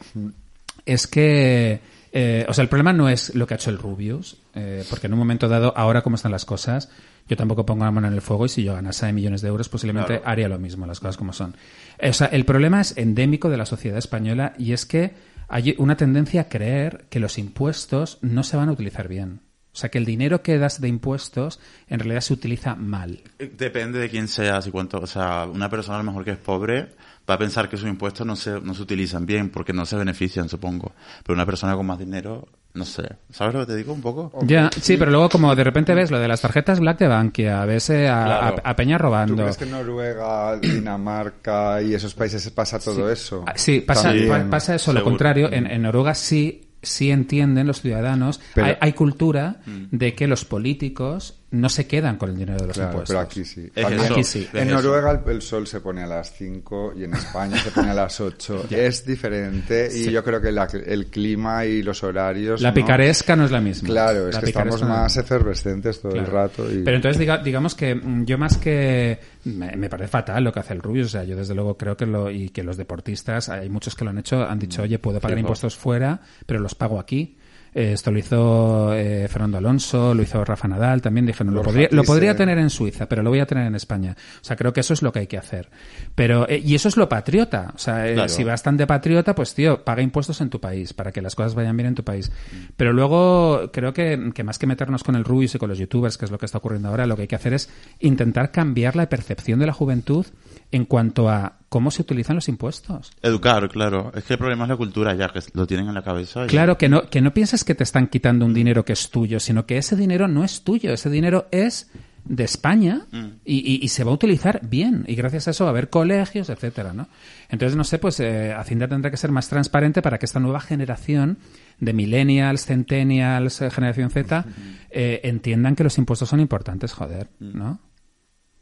[0.85, 1.81] es que,
[2.13, 5.07] eh, o sea, el problema no es lo que ha hecho el Rubius, eh, porque
[5.07, 6.91] en un momento dado, ahora como están las cosas,
[7.29, 9.69] yo tampoco pongo la mano en el fuego y si yo ganase millones de euros,
[9.69, 10.23] posiblemente Claro.
[10.29, 11.55] haría lo mismo, las cosas como son.
[12.03, 15.15] O sea, el problema es endémico de la sociedad española y es que
[15.49, 19.41] hay una tendencia a creer que los impuestos no se van a utilizar bien.
[19.73, 23.21] O sea, que el dinero que das de impuestos en realidad se utiliza mal.
[23.39, 24.99] Depende de quién seas y cuánto.
[25.01, 26.95] O sea, una persona a lo mejor que es pobre
[27.29, 29.97] va a pensar que sus impuestos no se, no se utilizan bien porque no se
[29.97, 30.93] benefician, supongo.
[31.23, 33.03] Pero una persona con más dinero, no sé.
[33.33, 34.31] ¿Sabes lo que te digo un poco?
[34.45, 37.65] Ya, sí, pero luego como de repente ves lo de las tarjetas Black de Bankia,
[37.65, 38.57] ves eh, a, Claro.
[38.65, 39.37] a- a Peña ¿Tú robando.
[39.43, 43.45] crees que en Noruega, Dinamarca y esos países pasa todo eso?
[43.47, 45.53] Ah, Sí, pasa, pa- pasa eso, lo contrario.
[45.53, 48.41] En, en Noruega sí, sí entienden los ciudadanos.
[48.55, 52.67] Pero- hay, hay cultura de que los políticos no se quedan con el dinero de
[52.67, 53.15] los Claro, impuestos.
[53.15, 53.71] pero aquí sí.
[53.75, 54.49] Es También- eso, Aquí sí.
[54.53, 54.69] es En.
[54.71, 57.95] Noruega el, el sol se pone a las 5 y en España se pone a
[57.95, 58.67] las 8.
[58.71, 62.61] es diferente y yo creo que la- el clima y los horarios...
[62.61, 62.75] La ¿no?
[62.75, 63.89] picaresca no es la misma.
[63.89, 66.71] Claro, es La que estamos no- más efervescentes todo el rato.
[66.71, 66.83] Y...
[66.83, 70.61] Pero entonces diga- digamos que mm, yo más que me, me parece fatal lo que
[70.61, 73.49] hace el Rubius, o sea, yo desde luego creo que lo y que los deportistas,
[73.49, 76.75] hay muchos que lo han hecho, han dicho, oye, puedo pagar impuestos fuera, pero los
[76.75, 77.37] pago aquí.
[77.75, 81.89] Eh, esto lo hizo eh, Fernando Alonso, lo hizo Rafa Nadal, también dijeron, lo podría,
[81.91, 82.47] lo podría Thyssen.
[82.49, 84.17] tener en Suiza, pero lo voy a tener en España.
[84.41, 85.69] O sea, creo que eso es lo que hay que hacer.
[86.15, 87.73] Pero, eh, y eso es lo patriota.
[87.75, 88.29] O sea, eh, Claro.
[88.31, 91.35] si vas tan de patriota, pues tío, paga impuestos en tu país, para que las
[91.35, 92.33] cosas vayan bien en tu país.
[92.77, 96.17] Pero luego, creo que, que más que meternos con el Rubius y con los youtubers,
[96.17, 97.69] que es lo que está ocurriendo ahora, lo que hay que hacer es
[98.01, 100.25] intentar cambiar la percepción de la juventud
[100.73, 103.13] en cuanto a cómo se utilizan los impuestos.
[103.23, 104.13] Educar, claro.
[104.15, 106.45] Es que el problema es la cultura ya, que lo tienen en la cabeza.
[106.45, 109.11] y- Claro, que no, que no pienses que te están quitando un dinero que es
[109.11, 111.91] tuyo, sino que ese dinero no es tuyo, ese dinero es
[112.25, 113.07] de España
[113.45, 115.91] y, y- y se va a utilizar bien y gracias a eso va a haber
[115.91, 117.07] colegios, etcétera, ¿no?
[117.49, 120.59] Entonces, no sé, pues eh, Hacienda tendrá que ser más transparente para que esta nueva
[120.59, 121.39] generación
[121.79, 124.45] de millennials, centennials, eh, generación Z,
[124.91, 127.79] eh, entiendan que los impuestos son importantes, joder, ¿no?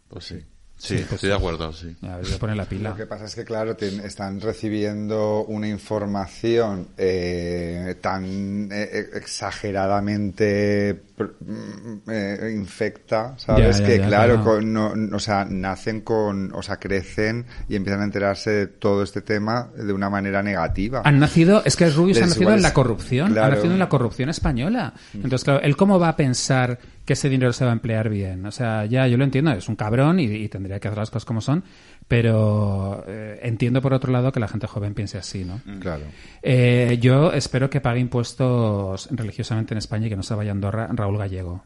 [0.08, 0.36] Pues sí.
[0.84, 1.94] Sí, pues estoy de acuerdo, sí.
[2.02, 2.90] A ver, voy a poner la pila.
[2.90, 11.02] Lo que pasa es que, claro, están recibiendo una información eh, tan eh, eh, exageradamente
[11.18, 13.78] mm, eh, infecta, ¿sabes?
[13.78, 17.46] Ya, ya, que, ya, claro, con- no- no- o sea, nacen con, o sea, crecen
[17.68, 21.02] y empiezan a enterarse de todo este tema de una manera negativa.
[21.04, 23.56] Han nacido, es que Rubius ha nacido en la corrupción, ha Claro.
[23.56, 24.94] nacido en la corrupción española.
[25.14, 28.46] Entonces, claro, él cómo va a pensar que ese dinero se va a emplear bien.
[28.46, 31.10] O sea, ya yo lo entiendo, es un cabrón y, y tendría que hacer las
[31.10, 31.64] cosas como son,
[32.08, 35.60] pero eh, entiendo por otro lado que la gente joven piense así, ¿no?
[35.80, 36.04] Claro.
[36.42, 40.54] Eh, yo espero que pague impuestos religiosamente en España y que no se vaya a
[40.54, 41.64] Andorra Raúl Gallego.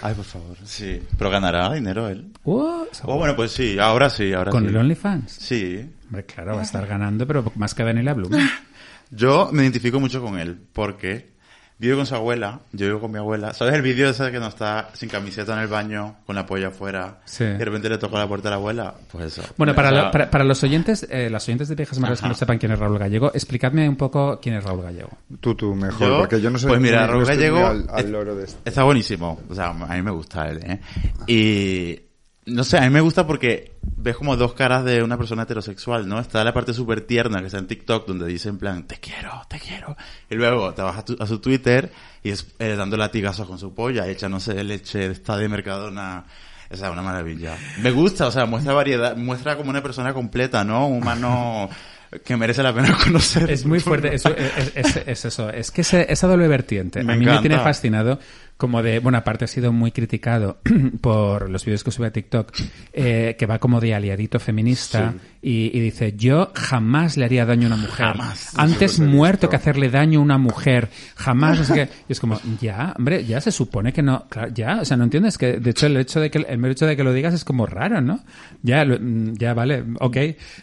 [0.00, 0.56] Ay, por favor.
[0.64, 1.02] Sí.
[1.18, 2.30] Pero ganará dinero él.
[2.44, 4.68] Uh, Oh, bueno, pues sí, ahora sí, ahora Con sí.
[4.68, 5.32] el OnlyFans.
[5.32, 5.90] Sí.
[6.06, 8.30] Hombre, claro, va a estar ganando, pero más que Daniela Blum.
[9.10, 11.31] Yo me identifico mucho con él, porque
[11.78, 13.52] vive con su abuela, yo vivo con mi abuela.
[13.54, 16.68] ¿Sabes el vídeo ese que no está sin camiseta en el baño, con la polla
[16.68, 17.42] afuera, Sí.
[17.42, 18.94] y de repente le toca la puerta a la abuela?
[19.10, 19.42] Pues eso.
[19.56, 22.20] Bueno, para, O sea, lo- para, para los oyentes, eh, las oyentes de Viejas Mareas
[22.20, 25.10] que no sepan quién es Raúl Gallego, explicadme un poco quién es Raúl Gallego.
[25.40, 28.10] Tú, tú, mejor, Yo, porque yo no soy pues mira, Raúl Gallego al, al es-
[28.10, 28.60] loro de esto.
[28.64, 29.40] Está buenísimo.
[29.50, 30.80] O sea, a mí me gusta él, ¿eh?
[31.26, 32.00] Y
[32.46, 36.08] no sé, a mí me gusta porque ves como dos caras de una persona heterosexual,
[36.08, 36.18] ¿no?
[36.18, 39.42] Está la parte súper tierna que está en TikTok donde dice en plan, te quiero,
[39.48, 39.96] te quiero.
[40.28, 43.58] Y luego te vas a, tu- a su Twitter y es eh, dando latigazos con
[43.58, 46.24] su polla, echándose leche esta de Mercadona.
[46.70, 47.56] O sea, una maravilla.
[47.82, 50.86] Me gusta, o sea, muestra variedad, muestra como una persona completa, ¿no?
[50.88, 51.68] Un humano
[52.24, 53.50] que merece la pena conocer.
[53.50, 57.12] Es muy fuerte, es, es- es- es eso, es que ese- esa doble vertiente Me
[57.12, 58.18] a mí me tiene fascinado
[58.62, 60.60] como de, bueno, aparte ha sido muy criticado
[61.00, 62.52] por los vídeos que sube a TikTok,
[62.92, 67.64] eh, que va como de aliadito feminista y, y dice, yo jamás le haría daño
[67.64, 68.06] a una mujer.
[68.06, 68.52] Jamás.
[68.56, 70.90] Antes muerto que hacerle daño a una mujer.
[71.16, 71.72] Jamás.
[72.08, 75.02] Y es como, ya, hombre, ya se supone que no, claro, ya, o sea, no
[75.02, 77.34] entiendes que, de hecho, el hecho de que, el mero hecho de que lo digas
[77.34, 78.20] es como raro, ¿no?
[78.62, 80.16] Ya, lo- mm, ya, vale, ok.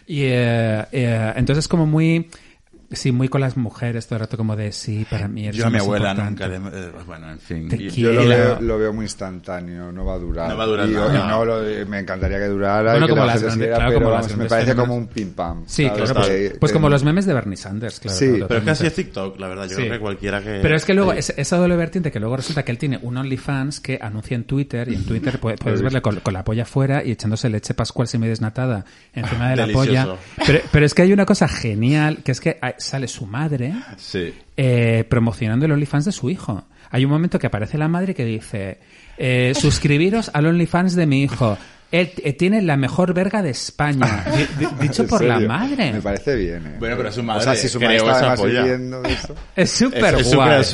[0.06, 2.30] Y, eh, eh, entonces es como muy,
[2.92, 5.66] sí, muy con las mujeres todo el rato como de, sí, para mí eres Yo
[5.66, 6.48] a mi abuela importante.
[6.48, 6.86] nunca le...
[6.86, 7.68] eh, bueno, en fin.
[7.68, 8.12] Te Y- quiero.
[8.14, 10.48] Yo lo veo, lo veo muy instantáneo, no va a durar.
[10.48, 11.14] No va a durar y, nada.
[11.24, 13.76] y no lo- me encantaría que durara Bueno, y que como la las grandes- siguiera,
[13.76, 15.64] claro, pero como las vamos, me grandes parece como un pim pam.
[15.66, 18.18] Sí, claro, pues, Que- pues que- como los memes de Bernie Sanders, claro.
[18.18, 18.30] Sí.
[18.46, 19.64] Pero es que así es TikTok, la verdad.
[19.64, 19.82] Yo Sí.
[19.82, 20.58] creo que cualquiera que...
[20.62, 23.16] Pero es que luego, es- esa doble vertiente que luego resulta que él tiene un
[23.16, 26.64] OnlyFans que anuncia en Twitter y en Twitter pu- puedes verle con, con la polla
[26.64, 30.16] fuera y echándose leche pascual semidesnatada encima de la Delicioso.
[30.16, 30.16] polla.
[30.46, 33.74] Pero, pero es que hay una cosa genial, que es que ah, sale su madre
[33.96, 34.32] Sí.
[34.56, 36.64] eh, promocionando el OnlyFans de su hijo.
[36.90, 38.78] Hay un momento que aparece la madre que dice,
[39.16, 41.56] eh, suscribiros al OnlyFans de mi hijo.
[41.92, 44.24] Él eh, tiene la mejor verga de España.
[44.58, 45.92] Di- di- dicho ¿En por la madre.
[45.92, 46.76] Me parece bien, ¿eh?
[46.78, 49.34] Bueno, pero su madre O sea, si su madre está viviendo eso.
[49.56, 50.64] Es súper Es, es guay.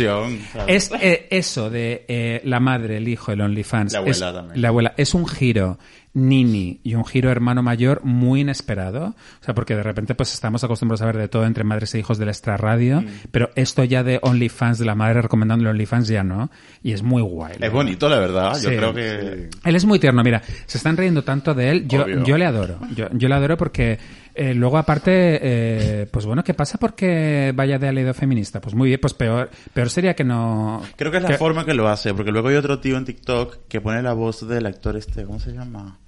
[0.66, 3.92] Es eh, eso de eh, la madre, el hijo, el OnlyFans.
[3.94, 4.60] La abuela es, también.
[4.62, 4.94] La abuela.
[4.98, 5.78] Es un giro
[6.16, 9.14] nini y un giro hermano mayor muy inesperado.
[9.40, 11.98] O sea, porque de repente pues estamos acostumbrados a ver de todo entre madres e
[11.98, 13.06] hijos del extra radio, Mm.
[13.30, 16.50] pero esto ya de OnlyFans, de la madre recomendando el OnlyFans ya no.
[16.82, 17.56] Y es muy guay.
[17.60, 18.56] Es bonito, la verdad.
[18.60, 19.50] Yo creo que...
[19.64, 22.24] Él es muy tierno, mira, se están riendo tanto de él, yo, Obvio.
[22.24, 23.98] yo le adoro, yo, yo le adoro porque
[24.34, 28.60] eh, luego aparte, eh, pues bueno, ¿qué pasa porque vaya de aliado feminista?
[28.60, 30.82] Pues muy bien, pues peor, peor sería que no...
[30.96, 33.04] Creo que es la que- forma que lo hace, porque luego hay otro tío en
[33.04, 35.98] TikTok que pone la voz del actor este, ¿cómo se llama?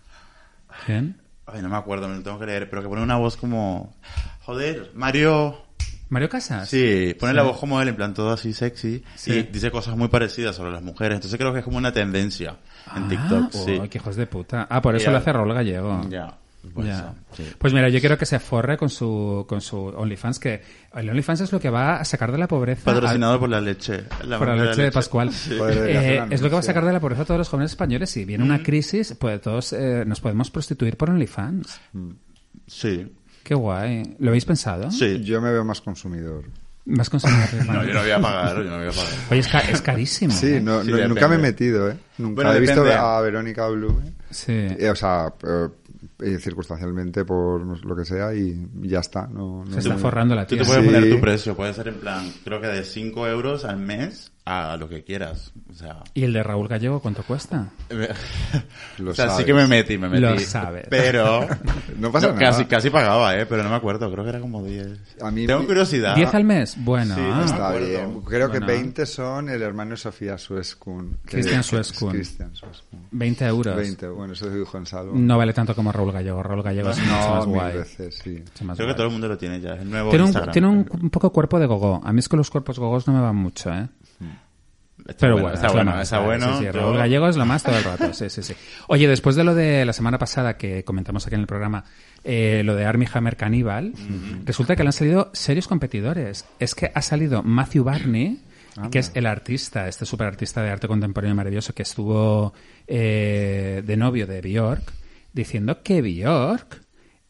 [0.87, 1.21] ¿Quién?
[1.47, 3.95] Ay, no me acuerdo, me lo tengo que leer, pero que pone una voz como...
[4.43, 5.63] Joder, Mario...
[6.11, 6.69] Mario Casas.
[6.71, 7.37] Sí, pone Sí.
[7.37, 9.33] la voz como él, en plan todo así sexy, Sí.
[9.33, 11.17] y dice cosas muy parecidas sobre las mujeres.
[11.17, 12.57] Entonces creo que es como una tendencia
[12.97, 13.81] en Ah, TikTok, oh, sí.
[13.91, 14.67] qué hijos de puta.
[14.71, 15.11] Ah, por eso Ya.
[15.13, 16.01] lo hace Raúl Gallego.
[16.09, 16.35] Ya,
[16.75, 16.89] pues
[17.37, 17.45] sí.
[17.59, 20.61] Pues mira, yo quiero que se forre con su, con su OnlyFans, que
[20.95, 22.83] el OnlyFans es lo que va a sacar de la pobreza.
[22.85, 24.05] Patrocinado por la leche.
[24.39, 25.31] por la leche de Pascual.
[25.51, 28.11] Eh, es lo que va a sacar de la pobreza a todos los jóvenes españoles.
[28.11, 31.81] Si viene una crisis, pues todos eh, nos podemos prostituir por OnlyFans.
[32.67, 33.13] Sí,
[33.45, 34.17] Qué guay.
[34.19, 34.91] ¿Lo habéis pensado?
[34.91, 35.23] sí.
[35.25, 36.45] Yo me veo más consumidor.
[36.85, 37.49] Más consumidor.
[37.67, 39.13] No, yo no voy a pagar, yo no voy a pagar.
[39.31, 40.33] Oye, es, ca- es carísimo.
[40.35, 40.61] Sí, ¿eh?
[40.61, 41.09] no, Sí, no- depende.
[41.09, 41.97] nunca me he metido, ¿eh?
[42.19, 43.03] Nunca Bueno, he visto depende.
[43.03, 44.13] a Verónica Blume.
[44.31, 44.53] Sí.
[44.53, 45.33] eh, o sea,
[46.21, 49.27] eh, circunstancialmente por lo que sea y ya está.
[49.27, 50.63] No, no Se está me- forrando la Tú tía.
[50.63, 50.91] te puedes Sí.
[50.95, 54.77] poner tu precio, puede ser en plan, creo que de 5 euros al mes a
[54.77, 55.53] lo que quieras.
[55.71, 57.69] O sea, ¿Y el de Raúl Gallego cuánto cuesta?
[58.99, 59.47] Lo o sea sí sabes.
[59.47, 60.23] que me metí, me metí.
[60.23, 60.87] Lo sabes.
[60.89, 61.47] Pero...
[61.99, 62.39] No pasa nada.
[62.39, 63.45] Casi, casi pagaba, ¿eh?
[63.47, 65.17] Pero no me acuerdo, creo que era como 10.
[65.21, 66.15] A mí Tengo mi- curiosidad.
[66.15, 66.77] ¿10 al mes?
[66.79, 67.15] Bueno.
[67.17, 67.37] Sí, ah.
[67.39, 67.87] me Está acuerdo.
[67.89, 68.21] bien.
[68.23, 68.67] Creo que Bueno.
[68.73, 71.17] 20 son el hermano de Sofía Sueskun.
[71.25, 72.13] que- Cristian Sueskun.
[72.13, 73.01] Cristian Sueskun.
[73.11, 73.75] 20 euros.
[73.77, 75.13] 20, bueno, eso dijo en salvo.
[75.17, 76.41] No vale tanto como Raúl Gallego.
[76.43, 77.77] Raúl Gallego es mucho No, más mil guay.
[77.79, 78.31] veces, sí.
[78.31, 78.97] Mucho más Creo que guay.
[78.97, 79.75] todo el mundo lo tiene ya.
[79.75, 80.53] Es nuevo Tiene un, Instagram.
[80.53, 82.01] tiene un, un poco cuerpo de gogo.
[82.05, 83.89] A mí es que los cuerpos gogos no me van mucho, ¿eh?
[85.19, 86.59] Pero bueno, bueno, está bueno, más, está bueno.
[86.59, 88.13] Sí, sí, Raúl Gallego es lo más todo el rato.
[88.13, 88.55] Sí, sí, sí.
[88.89, 91.85] Oye, después de lo de la semana pasada que comentamos aquí en el programa,
[92.25, 93.95] eh, lo de Armie Hammer Cannibal,
[94.45, 96.45] resulta que le han salido serios competidores.
[96.59, 98.43] Es que ha salido Matthew Barney,
[98.91, 102.53] que es el artista, este superartista de arte contemporáneo maravilloso que estuvo
[102.87, 104.93] eh, de novio de Bjork,
[105.33, 106.83] diciendo que Bjork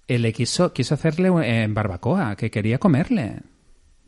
[0.08, 3.40] eh, le quiso, quiso hacerle eh, en barbacoa, que quería comerle.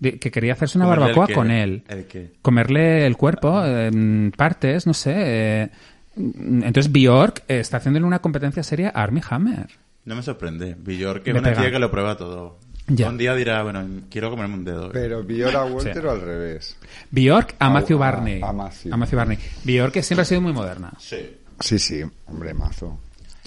[0.00, 1.34] Que quería hacerse una ¿Comerle el barbacoa qué?
[1.34, 2.30] con él ¿El qué?
[2.40, 5.12] comerle el cuerpo, en partes, no sé.
[5.16, 5.68] eh,
[6.16, 9.68] entonces Bjork está haciéndole una competencia seria a Armie Hammer.
[10.04, 10.74] No me sorprende.
[10.78, 11.62] Bjork es Me una pega.
[11.62, 12.58] tía que lo prueba todo.
[12.88, 13.08] Ya.
[13.08, 14.90] Un día dirá, bueno, quiero comerme un dedo.
[14.90, 16.06] Pero ¿vio a Walter Sí.
[16.06, 16.76] o al revés?
[17.10, 18.40] Bjork a A- Matthew a- Barney.
[18.42, 19.16] a Matthew.
[19.16, 19.38] Barney.
[19.64, 20.92] Bjork que siempre ha sido muy moderna.
[20.98, 21.36] Sí.
[21.60, 22.98] Sí, sí, hombre, mazo.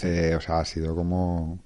[0.01, 1.59] Eh, o sea, ha sido como...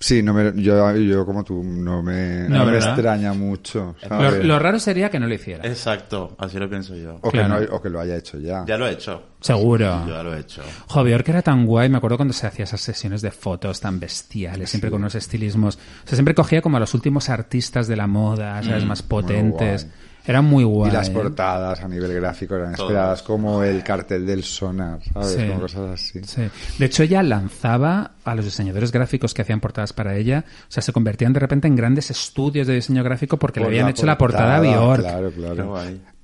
[0.00, 3.96] Sí, no me, yo, yo como tú, no me, No, no me extraña mucho.
[4.08, 5.66] Lo, lo raro sería que no lo hiciera.
[5.66, 7.16] Exacto, así lo pienso yo.
[7.20, 7.58] o, claro.
[7.58, 8.64] que no, o que lo haya hecho ya.
[8.64, 9.24] Ya lo he hecho.
[9.40, 10.04] Seguro.
[10.06, 10.62] Yo ya lo he hecho.
[10.86, 13.98] Jo, Bjork era tan guay, me acuerdo cuando se hacía esas sesiones de fotos tan
[13.98, 15.76] bestiales, siempre con unos estilismos.
[15.76, 18.84] O sea, siempre cogía como a los últimos artistas de la moda, ¿sabes?
[18.84, 19.84] Más potentes.
[19.84, 20.07] guay.
[20.28, 20.90] Era muy guay.
[20.90, 21.12] y las ¿eh?
[21.12, 22.90] portadas a nivel gráfico eran Todas.
[22.90, 25.30] esperadas como el cartel del sonar, ¿sabes?
[25.30, 25.48] Sí.
[25.48, 26.20] Como cosas así.
[26.22, 26.42] Sí.
[26.78, 30.82] De hecho, ella lanzaba a los diseñadores gráficos que hacían portadas para ella, o sea,
[30.82, 34.04] se convertían de repente en grandes estudios de diseño gráfico porque le habían la hecho
[34.04, 35.00] la portada a Bjork.
[35.00, 35.74] Claro, claro.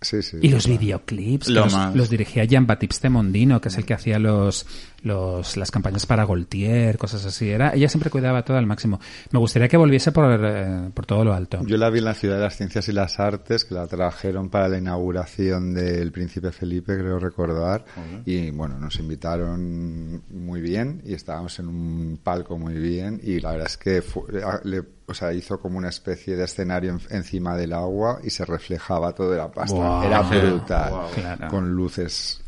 [0.04, 0.36] Sí, sí.
[0.42, 4.66] Y los videoclips, Lo los, dirigía Jean Baptiste Mondino, que es el que hacía los,
[5.02, 7.48] los, las campañas para Gaultier, cosas así.
[7.50, 9.00] Era, ella siempre cuidaba todo al máximo.
[9.32, 11.60] Me gustaría que volviese por, eh, por todo lo alto.
[11.66, 14.50] Yo la vi en la Ciudad de las Ciencias y las Artes, que la trajeron
[14.50, 17.84] para la inauguración del Príncipe Felipe, creo recordar.
[18.26, 23.20] Y bueno, nos invitaron muy bien y estábamos en un palco muy bien.
[23.22, 26.44] Y la verdad es que fu- a- le- o sea, hizo como una especie de
[26.44, 30.06] escenario en- encima del agua y se reflejaba todo de la pasta.
[30.06, 30.92] Era brutal.
[31.14, 31.48] Claro.
[31.48, 32.40] Con luces,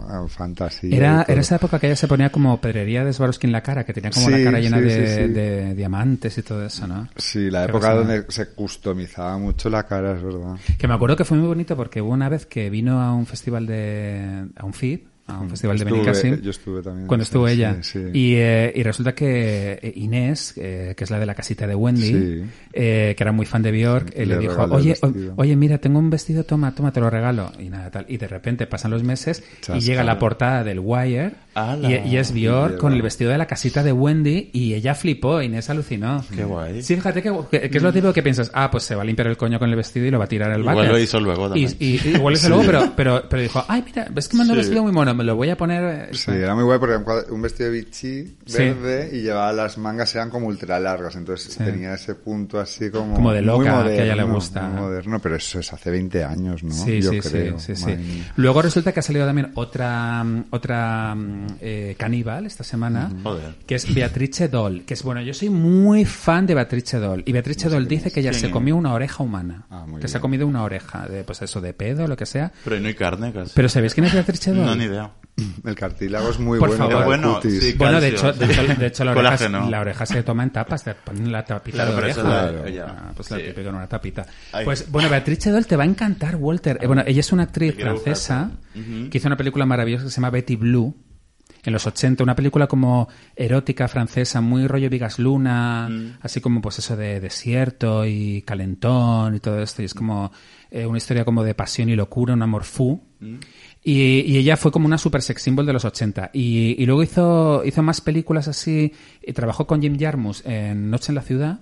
[0.00, 0.94] ah, fantasía.
[0.96, 3.84] Era, era esa época que ella se ponía como pedrería de Swarovski en la cara,
[3.84, 6.86] que tenía como Sí, la cara llena sí, de, sí, de diamantes y todo eso,
[6.86, 7.08] ¿no?
[7.16, 10.56] Sí, la época donde se customizaba mucho la cara, es verdad.
[10.78, 13.24] Que me acuerdo que fue muy bonito porque hubo una vez que vino a un
[13.26, 14.48] festival de...
[14.56, 16.40] a un FIB, a un festival de Benicassim.
[16.40, 17.06] yo estuve también.
[17.06, 17.76] Cuando estuvo sí, ella.
[17.82, 17.98] sí.
[18.12, 21.74] Y, eh, y resulta que eh, Inés, eh, que es la de la casita de
[21.74, 22.44] Wendy, Sí.
[22.72, 25.34] eh, que era muy fan de Bjork, Sí, eh, le, le dijo, oye, o- vestido".
[25.36, 27.52] oye, mira, tengo un vestido, toma, toma, te lo regalo.
[27.58, 28.06] Y nada, tal.
[28.08, 29.42] Y de repente pasan los meses
[29.74, 31.32] y llega la portada del Wire
[31.82, 35.40] y, y es Bjork con el vestido de la casita de Wendy y ella flipó,
[35.42, 36.24] Inés alucinó.
[36.34, 36.82] Qué guay.
[36.82, 39.04] Sí, fíjate que, que- que es lo típico que piensas, ah, pues se va a
[39.04, 40.92] limpiar el coño con el vestido y lo va a tirar al Igual váter.
[40.92, 41.70] lo hizo luego también.
[41.78, 44.42] y- y igual lo hizo luego, pero, pero, pero dijo, ay, mira, ves que me
[44.42, 44.68] han dado un Sí.
[44.70, 46.08] vestido muy mono, me lo voy a poner.
[46.10, 48.58] eh, Sí, era muy guay porque era un cuadro- un vestido de bichi Sí.
[48.58, 51.62] verde y llevaba las mangas eran como ultra largas, entonces Sí.
[51.62, 54.62] tenía ese punto así como Como de muy loca, que a ella le moderno, gusta.
[54.68, 56.72] muy moderno, pero eso es hace 20 años, ¿no?
[56.72, 57.58] Sí, Yo sí, creo.
[57.58, 58.24] sí, sí, sí.
[58.36, 61.16] Luego resulta que ha salido también otra otra
[61.60, 63.54] eh, caníbal esta semana, Joder.
[63.66, 67.32] que es Beatrice Doll, que es bueno, yo soy muy fan de Beatrice Doll y
[67.32, 70.16] Beatrice Doll dice que ella ¿Quién se comió una oreja humana, Ah, muy que se
[70.16, 70.22] ha bien.
[70.22, 72.50] comido una oreja de pues eso de pedo, lo que sea.
[72.64, 73.52] Pero no hay carne casi.
[73.54, 74.64] Pero ¿sabéis quién es Beatrice Doll?
[74.66, 75.11] No, ni idea.
[75.64, 77.04] El cartílago es muy Por bueno favor.
[77.04, 79.70] Bueno, sí, Bueno, de hecho, de hecho, de hecho la, oreja, Colágeno.
[79.70, 82.22] la oreja se toma en tapas, te ponen la tapita Claro, de oreja.
[82.22, 82.64] Claro.
[82.88, 84.26] Ah, pues la típica en una tapita.
[84.52, 84.64] Ay.
[84.64, 86.78] Pues bueno, Beatrice Doll te va a encantar, Walter.
[86.80, 88.50] Eh, bueno, ella es una actriz francesa
[89.10, 90.94] que hizo una película maravillosa que se llama Betty Blue
[91.64, 96.18] en los 80, una película como erótica francesa, muy rollo Vigas Luna, Mm.
[96.20, 100.32] así como pues eso de desierto y calentón y todo esto, y es como
[100.72, 103.00] eh, una historia como de pasión y locura, un amor fou.
[103.20, 103.36] Mm.
[103.84, 106.30] Y, y ella fue como una super sex symbol de los 80.
[106.32, 108.92] Y, y luego hizo, hizo más películas así.
[109.22, 111.60] Y trabajó con Jim Jarmus en Noche en la Ciudad.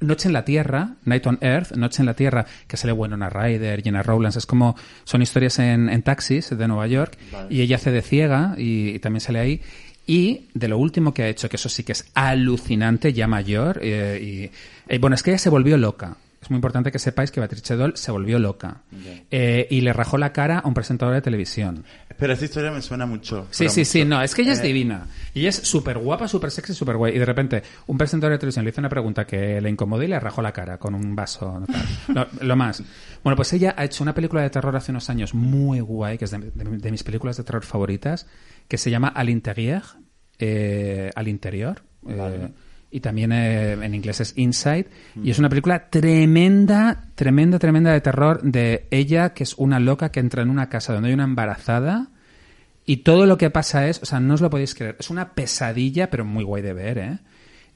[0.00, 3.82] Noche en la Tierra, Night on Earth, Noche en la Tierra, que sale Winona Ryder,
[3.82, 7.18] Jenna Rowlands, es como, son historias en, en taxis de Nueva York,
[7.50, 9.60] y ella hace de ciega, y, y también sale ahí,
[10.06, 13.80] y de lo último que ha hecho, que eso sí que es alucinante, ya mayor,
[13.82, 17.30] eh, y, eh, bueno, es que ella se volvió loca, es muy importante que sepáis
[17.32, 18.82] que Beatrice Doll se volvió loca
[19.30, 21.84] eh, y le rajó la cara a un presentador de televisión.
[22.16, 23.46] Pero esta historia me suena mucho.
[23.50, 25.06] Sí, sí, sí, no, es que ella es Eh, divina.
[25.34, 27.14] Y ella es súper guapa, súper sexy, súper guay.
[27.14, 30.08] Y de repente, un presentador de televisión le hizo una pregunta que le incomodó y
[30.08, 31.62] le rajó la cara con un vaso.
[32.08, 32.82] no lo más.
[33.24, 36.24] Bueno, pues ella ha hecho una película de terror hace unos años muy guay, que
[36.24, 38.26] es de, de- de mis películas de terror favoritas,
[38.68, 39.82] que se llama Al Interieur,
[40.38, 41.82] eh, Al Interior.
[42.08, 42.48] eh,
[42.90, 44.86] y también eh, en inglés es Inside.
[45.22, 50.10] Y es una película tremenda, tremenda, tremenda de terror de ella, que es una loca
[50.10, 52.08] que entra en una casa donde hay una embarazada.
[52.86, 55.34] Y todo lo que pasa es, o sea, no os lo podéis creer, es una
[55.34, 57.18] pesadilla, pero muy guay de ver, ¿eh?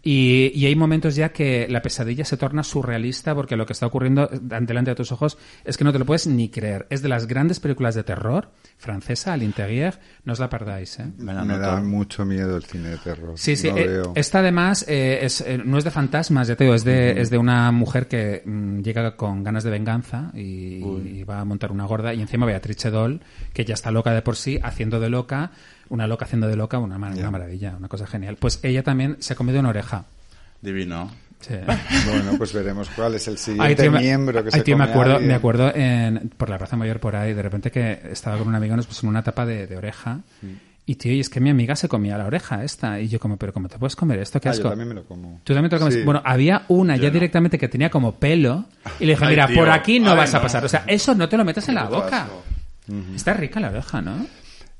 [0.05, 3.87] Y, y hay momentos ya que la pesadilla se torna surrealista porque lo que está
[3.87, 6.87] ocurriendo delante de tus ojos es que no te lo puedes ni creer.
[6.91, 11.07] Es de las grandes películas de terror francesa, Al Interieur, no os la perdáis, ¿eh?
[11.19, 11.67] Me la Me noto.
[11.67, 13.35] da mucho miedo el cine de terror.
[13.37, 13.69] Sí, sí.
[13.69, 17.21] Eh, esta además eh, es, eh, no es de fantasmas, ya te digo, es de,
[17.21, 21.45] es de una mujer que mm, llega con ganas de venganza y, y va a
[21.45, 22.13] montar una gorda.
[22.13, 23.21] Y encima Beatrice Doll,
[23.53, 25.53] que ya está loca de por sí, haciendo de loca,
[25.93, 28.37] una loca haciendo de loca, una, mar- una maravilla, una cosa genial.
[28.37, 30.05] Pues ella también se ha comido una oreja.
[30.61, 31.11] Divino.
[31.41, 31.55] Sí.
[32.11, 34.91] Bueno, pues veremos cuál es el siguiente tío, me- miembro que se tío, me come
[34.91, 38.39] a acuerdo, me acuerdo en, por la Plaza Mayor por ahí, de repente que estaba
[38.39, 40.21] con un amigo, nos pusimos una tapa de, de oreja.
[40.85, 42.99] Y tío, y es que mi amiga se comía la oreja esta.
[43.01, 44.41] Y yo como, pero ¿cómo te puedes comer esto?
[44.41, 44.65] ¿Qué Ah, asco?
[44.65, 45.41] yo también me lo como.
[45.45, 45.95] Tú también te lo comes.
[45.95, 46.03] Sí.
[46.03, 47.13] Bueno, había una ya no.
[47.15, 48.65] directamente que tenía como pelo
[48.99, 50.65] y le dije, mira, por aquí no Ay, vas a pasar.
[50.65, 52.27] O sea, eso no te lo metes en la boca.
[53.15, 54.27] Está rica la oreja, ¿no?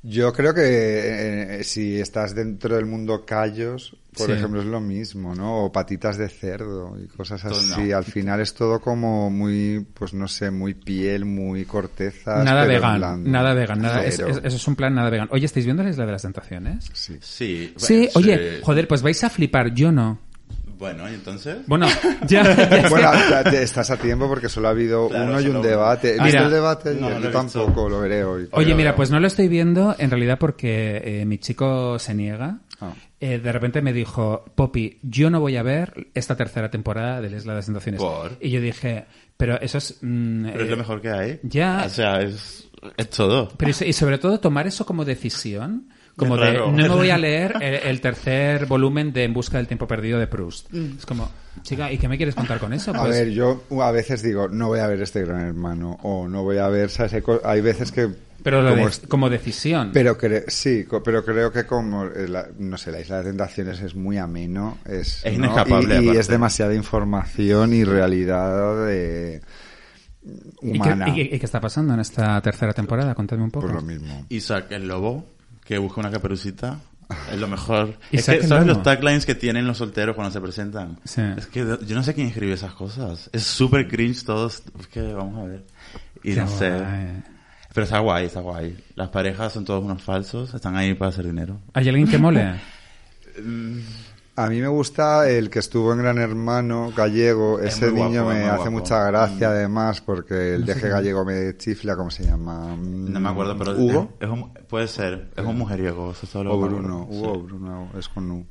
[0.05, 4.33] Yo creo que eh, si estás dentro del mundo callos, por Sí.
[4.33, 5.63] ejemplo, es lo mismo, ¿no?
[5.63, 7.87] O patitas de cerdo y cosas así.
[7.89, 7.97] no.
[7.97, 12.43] Al final es todo como muy, pues no sé, muy piel, muy corteza.
[12.43, 14.27] Nada vegan, nada vegan, nada, es- Cero.
[14.27, 15.29] es- eso es un plan nada vegan.
[15.31, 16.89] Oye, ¿estáis viendo la Isla de las Tentaciones?
[16.93, 17.17] Sí.
[17.21, 17.73] Sí.
[17.77, 20.19] Sí, oye, joder, pues vais a flipar, yo no.
[20.83, 21.57] Bueno, ¿y entonces?
[21.65, 21.87] Bueno,
[22.27, 25.25] ya, ya es Bueno, que- ya te- estás a tiempo porque solo ha habido Claro,
[25.31, 26.11] uno y un debate.
[26.13, 26.43] ¿Viste Mira.
[26.45, 26.93] el debate?
[26.95, 28.49] No, yo no lo tampoco, lo veré hoy.
[28.51, 32.13] Oye, Pero- mira, pues no lo estoy viendo en realidad porque eh, mi chico se
[32.13, 32.59] niega.
[32.81, 32.91] Ah.
[33.21, 37.29] Eh, de repente me dijo, Poppy, yo no voy a ver esta tercera temporada de
[37.29, 38.01] la Isla de las Tentaciones.
[38.01, 38.33] ¿Por?
[38.41, 39.05] Y yo dije,
[39.37, 39.99] pero eso es...
[40.01, 41.39] mm, Pero es eh, lo mejor que hay.
[41.43, 41.83] ya.
[41.85, 42.67] O sea, es,
[42.97, 43.47] es todo.
[43.57, 47.53] Pero y sobre todo tomar eso como decisión, como de no me voy a leer
[47.61, 50.73] el, el tercer volumen de En busca del tiempo perdido de Proust.
[50.73, 51.29] Es como,
[51.63, 52.91] chica, ¿y qué me quieres contar con eso?
[52.91, 56.27] A Pues, ver, yo a veces digo, no voy a ver este gran hermano, o
[56.27, 57.15] no voy a ver, ¿sabes?
[57.43, 58.09] Hay veces que...
[58.43, 59.91] pero lo como de- es- como decisión.
[59.93, 63.29] Pero cre- sí, co- pero creo que como, eh, la- no sé, la Isla de
[63.29, 65.45] Tentaciones es muy ameno, es, Es ¿no?
[65.45, 69.41] inescapable, y, es demasiada información y realidad de,
[70.61, 71.09] ¿Y qué, humana.
[71.09, 73.13] y qué- y qué está pasando en esta tercera temporada?
[73.15, 73.65] Contadme un poco.
[73.67, 74.25] Por lo mismo.
[74.29, 75.25] Isaac el lobo,
[75.63, 76.79] que busca una caperucita,
[77.31, 77.97] es lo mejor.
[78.11, 80.99] es que, ¿sabes los taglines que tienen los solteros cuando se presentan?
[81.03, 81.21] Sí.
[81.37, 83.29] Es que yo no sé quién escribe esas cosas.
[83.33, 84.63] Es súper cringe todos.
[84.79, 85.65] Es que vamos a ver.
[86.23, 86.71] Y Qué no sé.
[87.73, 88.77] Pero está guay, está guay.
[88.95, 91.59] Las parejas son todos unos falsos, están ahí para hacer dinero.
[91.73, 92.61] ¿Hay alguien que mole?
[94.35, 97.59] A mí me gusta el que estuvo en Gran Hermano gallego.
[97.59, 98.71] Es Ese guapo, niño me hace guapo.
[98.71, 102.75] mucha gracia, además, porque el deje gallego me chifla, ¿cómo se llama?
[102.75, 104.13] No me acuerdo, pero ¿Hugo?
[104.19, 105.29] Es, un- puede ser.
[105.35, 106.11] Es un mujeriego.
[106.11, 107.07] Eso es O Bruno.
[107.09, 108.45] Hugo Bruno, es con U.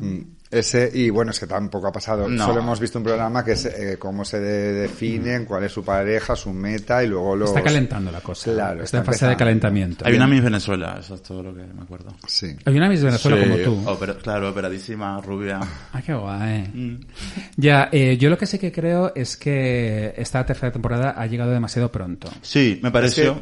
[0.00, 0.20] Mm.
[0.52, 2.28] Ese, y bueno, es que tampoco ha pasado.
[2.28, 2.44] No.
[2.44, 5.82] Solo hemos visto un programa que es eh, cómo se de- definen, cuál es su
[5.82, 7.48] pareja, su meta y luego los.
[7.48, 8.52] Está calentando la cosa.
[8.52, 10.04] Claro, está en fase de calentamiento.
[10.06, 12.14] Hay una Miss Venezuela, eso es todo lo que me acuerdo.
[12.26, 12.54] Sí.
[12.66, 14.16] Hay una Miss Venezuela Sí, como tú.
[14.22, 15.58] claro, operadísima, rubia.
[15.92, 16.62] Ah, qué guay.
[16.74, 17.00] Mm.
[17.56, 21.50] Ya, eh, yo lo que sí que creo es que esta tercera temporada ha llegado
[21.50, 22.28] demasiado pronto.
[22.42, 23.34] Sí, me pareció.
[23.36, 23.40] que-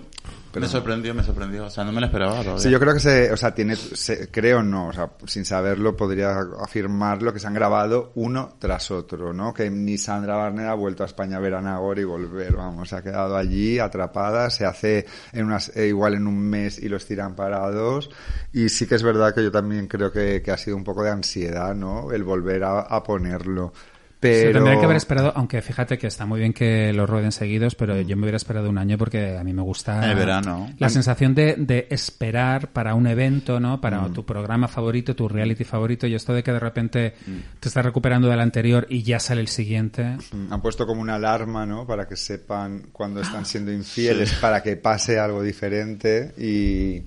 [0.54, 1.66] me sorprendió, me sorprendió.
[1.66, 2.58] O sea, no me lo esperaba todavía.
[2.58, 5.96] Sí, yo creo que se, o sea, tiene, se- creo no, o sea, sin saberlo
[5.96, 9.54] podría afirmarlo que se han grabado uno tras otro, ¿no?
[9.54, 12.88] Que ni Sandra Barnett ha vuelto a España a ver a Nagore y volver, vamos,
[12.88, 16.88] se ha quedado allí atrapada, se hace en unas, eh, igual en un mes y
[16.88, 18.10] lo estiran para dos,
[18.52, 21.02] y sí que es verdad que yo también creo que, que ha sido un poco
[21.04, 22.10] de ansiedad, ¿no?
[22.12, 23.72] El volver a, a ponerlo.
[24.22, 24.52] Se Pero...
[24.58, 27.98] tendría que haber esperado, aunque fíjate que está muy bien que los rueden seguidos, pero
[28.02, 30.68] yo me hubiera esperado un año porque a mí me gusta El verano.
[30.78, 33.80] la sensación de, de esperar para un evento, ¿no?
[33.80, 34.12] Para Mm.
[34.12, 37.58] tu programa favorito, tu reality favorito, y esto de que de repente Mm.
[37.60, 40.18] te estás recuperando del anterior y ya sale el siguiente.
[40.32, 41.86] Mm, Han puesto como una alarma, ¿no?
[41.86, 47.04] Para que sepan cuando están siendo infieles, para que pase algo diferente y...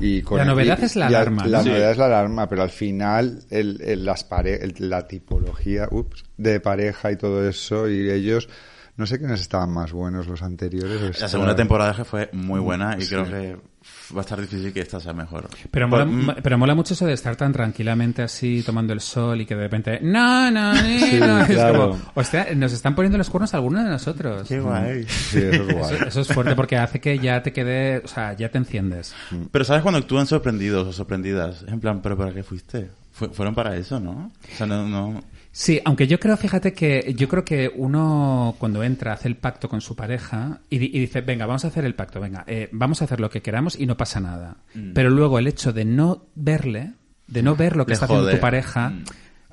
[0.00, 1.64] y con La el- novedad y- es la alarma, La ¿no?
[1.70, 6.24] novedad es la alarma, pero al final el, el- las pare- el- la tipología ups,
[6.36, 8.48] de pareja y todo eso y ellos...
[8.94, 11.18] No sé quiénes estaban más buenos los anteriores.
[11.18, 13.08] La segunda temporada que fue muy buena y Sí.
[13.08, 13.56] creo que
[14.14, 15.48] va a estar difícil que esta sea mejor.
[15.70, 19.00] Pero Pues, mola, mm, pero mola mucho eso de estar tan tranquilamente así, tomando el
[19.00, 21.40] sol y que de repente, no, no, no, Sí, no.
[21.42, 21.90] Es claro.
[21.90, 24.46] como, hostia, nos están poniendo los cuernos a alguno de nosotros.
[24.48, 25.04] Qué guay.
[25.04, 25.94] Sí, eso es guay.
[25.96, 29.14] Eso, eso es fuerte porque hace que ya te quede, o sea, ya te enciendes.
[29.50, 31.64] Pero ¿sabes cuando actúan sorprendidos o sorprendidas?
[31.68, 32.90] En plan, ¿pero para qué fuiste?
[33.12, 34.30] Fue- fueron para eso, ¿no?
[34.52, 34.86] O sea, no...
[34.88, 35.22] no...
[35.54, 39.68] Sí, aunque yo creo, fíjate que yo creo que uno cuando entra hace el pacto
[39.68, 42.70] con su pareja y, di- y dice, venga, vamos a hacer el pacto, venga, eh,
[42.72, 44.56] vamos a hacer lo que queramos y no pasa nada.
[44.94, 46.92] Pero luego el hecho de no verle,
[47.26, 49.04] de no ver lo que Le está haciendo tu pareja, Mm.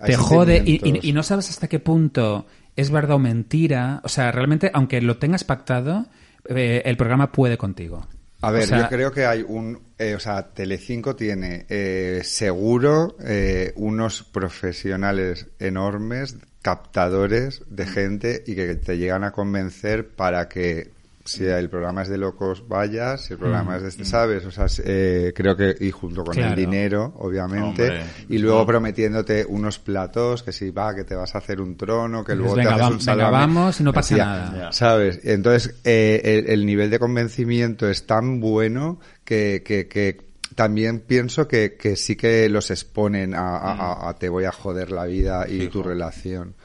[0.05, 1.03] te Hay jode y, y- sentimientos.
[1.05, 2.47] y no sabes hasta qué punto
[2.77, 3.99] es verdad o mentira.
[4.05, 6.05] O sea, realmente, aunque lo tengas pactado,
[6.47, 8.07] eh, el programa puede contigo.
[8.41, 12.21] A ver, O sea, yo creo que hay un, eh, o sea, Telecinco tiene eh,
[12.23, 20.47] seguro eh, unos profesionales enormes, captadores de gente y que te llegan a convencer para
[20.47, 20.91] que
[21.29, 24.45] si el programa es de locos vayas, si el programa es de este, ¿sabes?
[24.45, 26.49] O sea, eh, creo que, y junto con Claro.
[26.49, 28.65] el dinero, obviamente, Hombre, y luego no.
[28.65, 32.55] prometiéndote unos platos, que si va, que te vas a hacer un trono, que luego
[32.55, 34.53] venga, te haces vam- un venga, vamos y no pasa nada.
[34.57, 34.71] Ya.
[34.71, 35.19] ¿Sabes?
[35.23, 41.47] Entonces, eh, el, el nivel de convencimiento es tan bueno que, que, que también pienso
[41.47, 43.73] que, que sí que los exponen a, a-
[44.05, 46.55] a- a te voy a joder la vida y tu relación.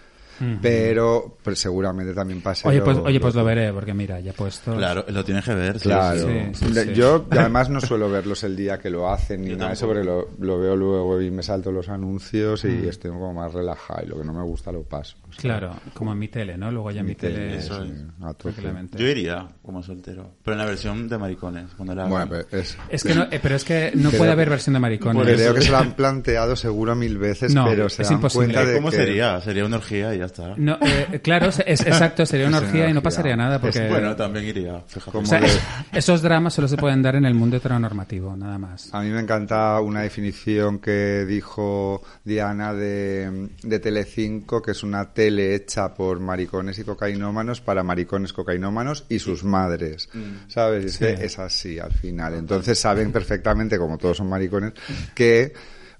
[0.60, 2.68] Pero pues, seguramente también pasa.
[2.68, 4.76] Oye, pues, oye, pues lo veré, porque mira, ya he puesto...
[4.76, 5.78] Claro, lo tienes que ver.
[5.78, 6.20] Claro.
[6.20, 6.50] sí.
[6.54, 6.92] Sí, sí.
[6.94, 9.86] Yo además no suelo verlos el día que lo hacen ni Yo nada de eso,
[9.86, 12.88] porque lo, lo veo luego y me salto los anuncios y Mm.
[12.88, 15.16] estoy como más relajado y lo que no me gusta lo paso.
[15.28, 16.70] O sea, Claro, como en mi tele, ¿no?
[16.70, 17.56] Luego ya en mi, Mi tele, tele...
[17.58, 18.90] eso sí, es.
[18.96, 20.30] Yo iría como soltero.
[20.44, 23.40] Pero en la versión de maricones, cuando la Bueno, pero es, Es que no, eh,
[23.42, 25.24] pero es que no Pero- puede haber versión de maricones.
[25.34, 28.46] Creo que se lo han planteado seguro mil veces, No, pero se es dan imposible.
[28.54, 28.96] cuenta de ¿Cómo que...
[28.96, 29.40] sería?
[29.40, 30.33] Sería una orgía y ya está.
[30.56, 33.60] No, eh, claro, es, es- exacto, sería una Es una orgía y no pasaría nada
[33.60, 33.88] porque...
[33.88, 35.18] Bueno, también iría, fíjate.
[35.18, 35.48] O sea, de-
[35.92, 38.88] esos dramas solo se pueden dar en el mundo heteronormativo, nada más.
[38.92, 45.12] A mí me encanta una definición que dijo Diana de, de Telecinco, que es una
[45.12, 50.08] tele hecha por maricones y cocainómanos para maricones cocainómanos y sus madres.
[50.48, 50.84] ¿Sabes?
[50.84, 51.04] Y es Sí.
[51.24, 52.34] es así al final.
[52.34, 54.72] Entonces saben perfectamente, como todos son maricones,
[55.14, 55.52] que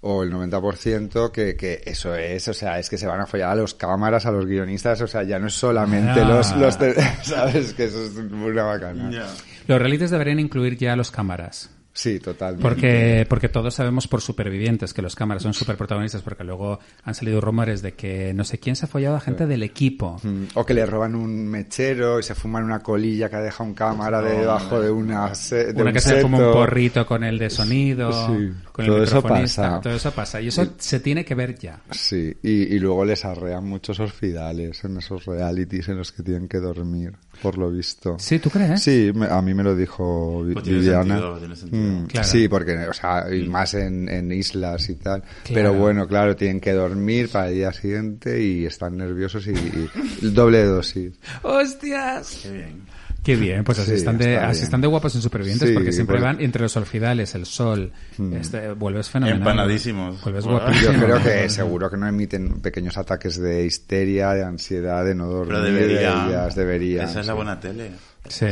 [0.06, 3.50] o el 90% que, que eso es, o sea, es que se van a follar
[3.50, 6.24] a los cámaras, a los guionistas, o sea, ya no es solamente Ah.
[6.28, 6.74] los, los
[7.22, 7.72] ¿sabes?
[7.72, 9.10] Que eso es una bacana.
[9.10, 9.26] Ya.
[9.66, 11.70] Los realities deberían incluir ya los cámaras.
[11.96, 12.60] Sí, totalmente.
[12.68, 17.14] Porque, porque todos sabemos por supervivientes que los cámaras son super protagonistas, porque luego han
[17.14, 20.20] salido rumores de que no sé quién se ha follado a gente del equipo.
[20.24, 23.68] Mm, O que le roban un mechero y se fuman una colilla que ha dejado
[23.70, 26.52] un cámara de debajo de una de Una un que se fuma un seto.
[26.52, 29.80] porrito con el de sonido, Sí, con el todo eso microfonista, pasa.
[29.80, 30.40] todo eso pasa.
[30.40, 31.78] Y eso se tiene que ver ya.
[31.92, 36.48] Sí, y, y luego les arrean muchos orfidales en esos realities en los que tienen
[36.48, 37.12] que dormir,
[37.42, 38.16] por lo visto.
[38.18, 38.82] Sí, ¿tú crees?
[38.82, 41.04] Sí, me- a mí me lo dijo Pues tiene Viviana.
[41.14, 41.82] sentido, tiene sentido.
[41.82, 42.26] Mm, Claro.
[42.28, 45.22] Sí, porque, o sea, y más en, en islas y tal.
[45.22, 45.34] Claro.
[45.54, 50.30] Pero bueno, claro, tienen que dormir para el día siguiente y están nerviosos y, y
[50.30, 51.12] doble dosis.
[51.42, 52.40] ¡Hostias!
[52.42, 52.93] Qué bien.
[53.24, 55.74] Qué bien, pues así, Sí, están, de, está así están de guapos en supervivientes Sí,
[55.74, 57.90] porque siempre porque- van entre los orfidales, el sol,
[58.34, 59.38] este, vuelves fenomenal.
[59.40, 60.22] Empanadísimos.
[60.22, 60.60] Vuelves Bueno.
[60.60, 60.92] guapísimo.
[60.92, 65.26] Yo creo que seguro que no emiten pequeños ataques de histeria, de ansiedad, de no
[65.26, 65.54] dormir.
[65.54, 65.96] Pero debería.
[66.24, 67.90] de ellas, deberían, Esa es la buena tele.
[68.28, 68.46] Sí.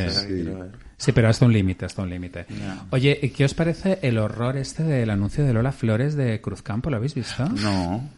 [0.97, 1.13] Sí.
[1.13, 2.47] pero hasta un límite, hasta un límite.
[2.49, 2.85] Ya.
[2.91, 6.91] Oye, ¿y ¿qué os parece el horror este del anuncio de Lola Flores de Cruzcampo?
[6.91, 7.45] ¿Lo habéis visto?
[7.49, 8.09] No.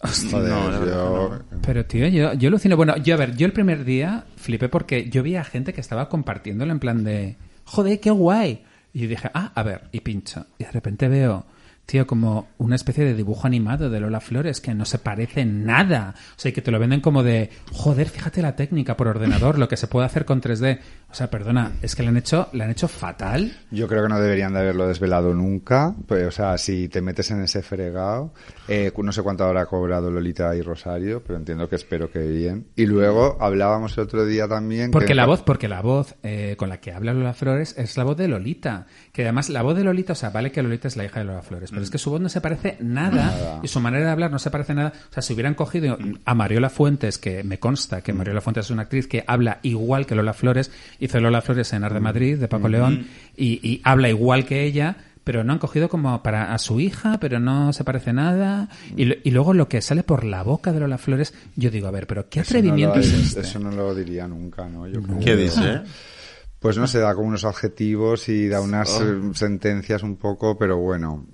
[0.00, 1.38] Joder, No, la verdad yo...
[1.62, 2.76] Pero tío, yo, yo alucino.
[2.76, 5.80] Bueno, yo a ver, yo el primer día flipé porque yo vi a gente que
[5.80, 8.62] estaba compartiéndolo en plan de, joder, qué guay.
[8.92, 10.46] Y yo dije, ah, a ver, y pincho.
[10.58, 11.44] Y de repente veo,
[11.86, 15.64] tío, como una especie de dibujo animado de Lola Flores que no se parece en
[15.64, 16.14] nada.
[16.16, 19.58] O sea, y que te lo venden como de, joder, fíjate la técnica por ordenador,
[19.58, 20.80] lo que se puede hacer con 3D.
[21.10, 23.56] O sea, perdona, es que le han hecho, le han hecho fatal.
[23.70, 25.94] Yo creo que no deberían de haberlo desvelado nunca.
[26.06, 28.34] Pues, o sea, si te metes en ese fregado,
[28.68, 32.66] eh, no sé cuánto habrá cobrado Lolita y Rosario, pero entiendo que espero que bien.
[32.74, 34.90] Y luego hablábamos el otro día también.
[34.90, 37.96] Porque que- la voz, porque la voz eh, con la que habla Lola Flores es
[37.96, 38.86] la voz de Lolita.
[39.16, 41.24] Que además la voz de Lolita, o sea, vale que Lolita es la hija de
[41.24, 43.60] Lola Flores, pero es que su voz no se parece nada, Nada.
[43.62, 44.92] y su manera de hablar no se parece nada.
[45.10, 45.96] O sea, si hubieran cogido
[46.26, 50.04] a Mariola Fuentes, que me consta que Mariola Fuentes es una actriz que habla igual
[50.04, 53.80] que Lola Flores, hizo Lola Flores en Ar de Madrid, de Paco León, y, y
[53.84, 54.96] habla igual que ella.
[55.24, 58.68] Pero no han cogido como para a su hija, pero no se parece nada.
[58.96, 61.88] Y, lo- y luego lo que sale por la boca de Lola Flores, yo digo,
[61.88, 63.40] a ver, pero ¿qué Eso no atrevimiento lo- es este?
[63.40, 64.86] Eso no lo diría nunca, ¿no?
[64.86, 65.18] Yo creo.
[65.18, 65.80] ¿Qué dice?
[66.60, 69.34] Pues no se da como unos adjetivos y da unas Oh.
[69.34, 71.26] sentencias un poco, pero bueno.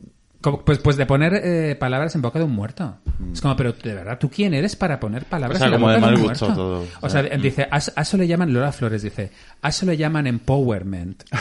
[0.43, 2.99] Como- pues, pues de poner eh, palabras en boca de un muerto.
[3.32, 5.76] Es como, pero de verdad, ¿tú quién eres para poner palabras O sea, en la
[5.78, 6.47] como boca de de un mal muerto?
[6.47, 6.84] gusto todo.
[7.01, 9.30] O sea, dice, a, a eso le llaman, Lola Flores dice,
[9.62, 11.22] a eso le llaman empowerment.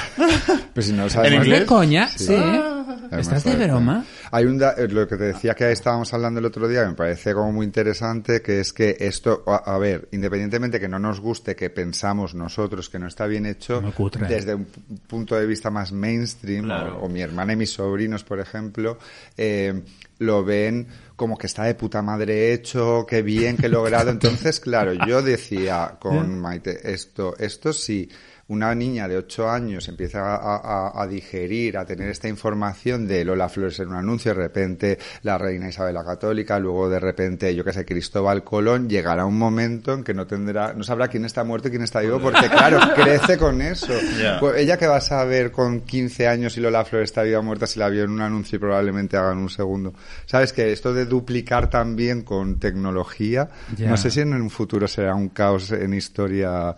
[0.73, 1.59] Pues si no lo ¿En sabemos- ¿Estás inglés?
[1.59, 2.07] de coña?
[2.07, 2.25] Sí.
[2.27, 2.33] Sí.
[2.33, 4.05] Además, ¿Estás de broma?
[4.31, 6.89] Hay un da- eh, lo que te decía que estábamos hablando el otro día, que
[6.91, 10.97] me parece como muy interesante, que es que esto, a, a ver, independientemente que no
[10.97, 13.81] nos guste, que pensamos nosotros que no está bien hecho,
[14.29, 14.65] desde un
[15.07, 16.99] punto de vista más mainstream, Claro.
[16.99, 18.90] o, o mi hermana y mis sobrinos, por ejemplo,
[19.37, 19.81] eh,
[20.19, 24.09] lo ven como que está de puta madre hecho, qué bien, qué logrado.
[24.09, 28.09] Entonces, claro, yo decía con Maite, esto, esto sí,
[28.51, 33.23] una niña de 8 años empieza a, a- a digerir, a tener esta información de
[33.23, 37.53] Lola Flores en un anuncio, de repente la reina Isabel la Católica, luego de repente,
[37.55, 41.25] yo qué sé, Cristóbal Colón, llegará un momento en que no tendrá, no sabrá quién
[41.25, 43.93] está muerto y quién está vivo, porque claro, crece con eso.
[44.39, 47.43] Pues ella que va a saber con 15 años si Lola Flores está viva o
[47.43, 49.93] muerta, si la vio en un anuncio y probablemente hagan un segundo.
[50.25, 53.49] Sabes que esto de duplicar también con tecnología,
[53.89, 56.75] no sé si en un futuro será un caos en historia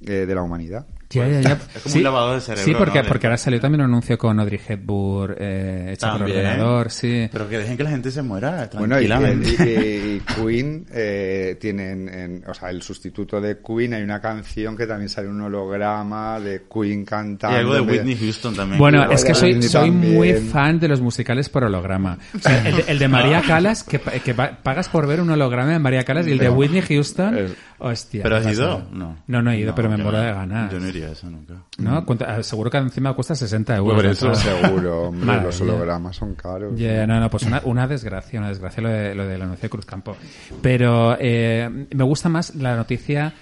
[0.00, 0.84] eh, de la humanidad.
[1.12, 1.58] Ya, ya, ya.
[1.74, 3.08] Es como un lavado de cerebro, Sí, porque, ¿no?
[3.08, 7.28] porque ahora salió también un anuncio con Audrey Hepburn eh, hecha por ordenador, sí.
[7.30, 9.50] Pero que dejen que la gente se muera Bueno, y, tranquilamente.
[9.50, 14.76] y- y Queen eh, tienen, en- o sea, el sustituto de Queen, hay una canción
[14.76, 17.56] que también sale un holograma de Queen Y cantando.
[17.58, 18.78] algo de Whitney Houston también.
[18.78, 22.18] Bueno, es que soy, muy fan de los musicales por holograma.
[22.34, 25.30] O sea, el, de, el de María Calas, que, que pa- pagas por ver un
[25.30, 26.48] holograma de María Calas, y el de.
[26.48, 27.48] Whitney Houston, Eh,
[27.82, 28.22] hostia.
[28.22, 28.86] ¿Pero has ido?
[28.92, 29.18] No.
[29.26, 30.24] No, no he ido, pero me muero no.
[30.24, 30.72] de ganas.
[30.72, 31.54] Yo no iría a eso nunca.
[31.78, 32.04] ¿No?
[32.06, 33.94] ¿Cuánto- ah, seguro que encima cuesta 60 euros.
[33.96, 34.34] Por la eso.
[34.34, 36.72] Seguro, hombre, Madre los hologramas son caros.
[36.78, 39.70] Ya, no, no, pues una, una desgracia, una desgracia lo de, lo del anuncio de
[39.70, 40.16] Cruzcampo.
[40.60, 43.32] Pero eh, me gusta más la noticia,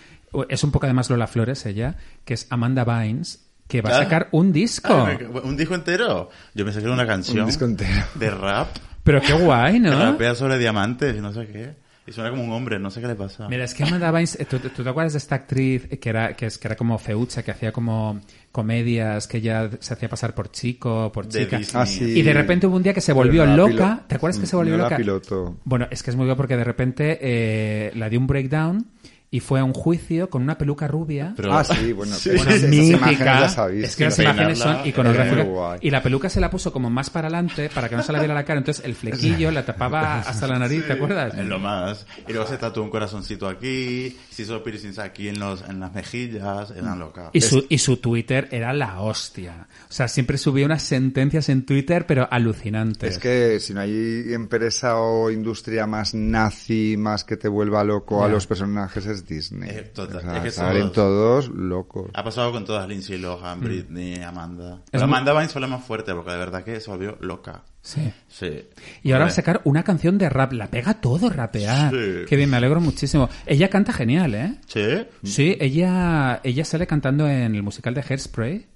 [0.49, 4.03] es un poco además Lola Flores ella, que es Amanda Bynes, que va a Ah.
[4.03, 4.93] sacar un disco.
[4.93, 6.28] Ah, ¿Un disco entero?
[6.55, 7.41] Yo pensé que era una canción.
[7.41, 8.05] Un disco entero.
[8.16, 8.68] De rap.
[9.05, 9.99] Pero qué guay, Que ¿no?
[10.12, 11.74] rapea sobre diamantes y no sé qué.
[12.11, 13.46] Y suena como un hombre, no sé qué le pasa.
[13.46, 16.34] Mira, es que Amanda Bynes, eh, ¿tú, tú te acuerdas de esta actriz que era,
[16.34, 20.34] que, es, que era como feucha, que hacía como comedias, que ella se hacía pasar
[20.34, 21.61] por chico, por De chica?
[21.74, 22.18] Ah, sí.
[22.18, 24.02] Y de repente hubo un día que se volvió loca.
[24.08, 24.96] ¿Te acuerdas que se volvió loca?
[24.96, 25.58] piloto.
[25.62, 28.86] Bueno, es que es muy bien porque de repente eh, la dio un breakdown
[29.33, 31.35] y fue a un juicio con una peluca rubia.
[31.37, 32.31] Pero- Ah, sí, bueno, Sí.
[32.35, 33.41] Bueno, esas mítica.
[33.41, 35.78] las es que las Peinarla imágenes son iconográficas.
[35.83, 38.18] Y la peluca se la puso como más para adelante para que no se la
[38.18, 38.59] viera la cara.
[38.59, 41.35] Entonces el flequillo la tapaba hasta la nariz, ¿te acuerdas?
[41.39, 42.07] Es lo más.
[42.26, 45.95] Y luego se tatuó un corazoncito aquí, se hizo piercings aquí en, los, en las
[45.95, 47.31] mejillas, era loca.
[47.33, 49.68] Y su, y su Twitter era la hostia.
[49.89, 53.14] O sea, siempre subía unas sentencias en Twitter, pero alucinantes.
[53.14, 58.24] Es que si no hay empresa o industria más nazi, más que te vuelva loco
[58.24, 59.70] a los personajes, es Disney.
[59.70, 62.10] Eh, total, O sea, es que salen todos- todos locos.
[62.14, 64.74] Ha pasado con todas, Lindsay Lohan, Britney, Amanda.
[64.84, 67.16] Es Pero muy- Amanda Bynes fue la más fuerte porque de verdad que se volvió
[67.20, 67.62] loca.
[67.82, 68.12] Sí.
[68.28, 68.64] Sí.
[69.02, 70.52] Y ahora va a sacar una canción de rap.
[70.52, 71.90] La pega todo rapear.
[71.90, 72.24] Sí.
[72.28, 73.28] Qué bien, me alegro muchísimo.
[73.46, 74.54] Ella canta genial, ¿eh?
[74.66, 75.06] Sí.
[75.24, 78.66] Sí, ella, ella sale cantando en el musical de Hairspray.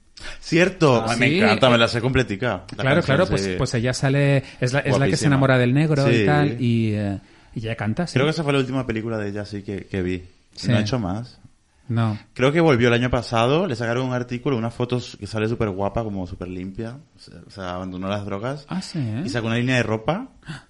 [0.40, 1.02] Cierto.
[1.02, 1.38] Ah, Ay, me sí.
[1.40, 2.64] encanta, me la sé completica.
[2.76, 3.54] la claro, canción, claro, pues, sí.
[3.58, 6.94] pues ella sale, es la, es la que se enamora del negro y tal, y,
[6.94, 7.18] eh,
[7.54, 8.14] y ella canta, sí.
[8.14, 10.24] Creo que esa fue la última película de ella, sí, que, que vi.
[10.54, 10.68] Sí.
[10.70, 11.38] No ha hecho más.
[11.86, 12.18] No.
[12.32, 15.68] Creo que volvió el año pasado, le sacaron un artículo, unas fotos que sale súper
[15.68, 16.96] guapa, como súper limpia.
[17.46, 18.64] O sea, abandonó las drogas.
[18.70, 19.22] Ah, sí, ¿eh?
[19.26, 20.28] Y sacó una línea de ropa.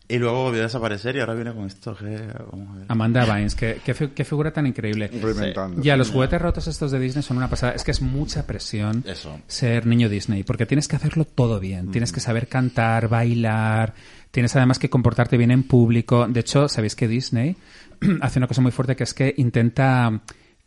[0.09, 1.95] Y luego volvió a desaparecer y ahora viene con esto.
[1.95, 2.21] que-
[2.51, 2.87] Vamos a ver.
[2.89, 5.07] Amanda Bynes, qué, qué, fi- qué figura tan increíble.
[5.07, 5.81] Reinventando.
[5.83, 7.75] Ya, los juguetes rotos estos de Disney son una pasada.
[7.75, 9.39] Es que es mucha presión Eso.
[9.47, 11.93] ser niño Disney, porque tienes que hacerlo todo bien.
[11.93, 13.95] Tienes que saber cantar, bailar,
[14.35, 16.27] tienes además que comportarte bien en público.
[16.27, 17.55] De hecho, sabéis que Disney
[18.21, 20.23] hace una cosa muy fuerte que es que intenta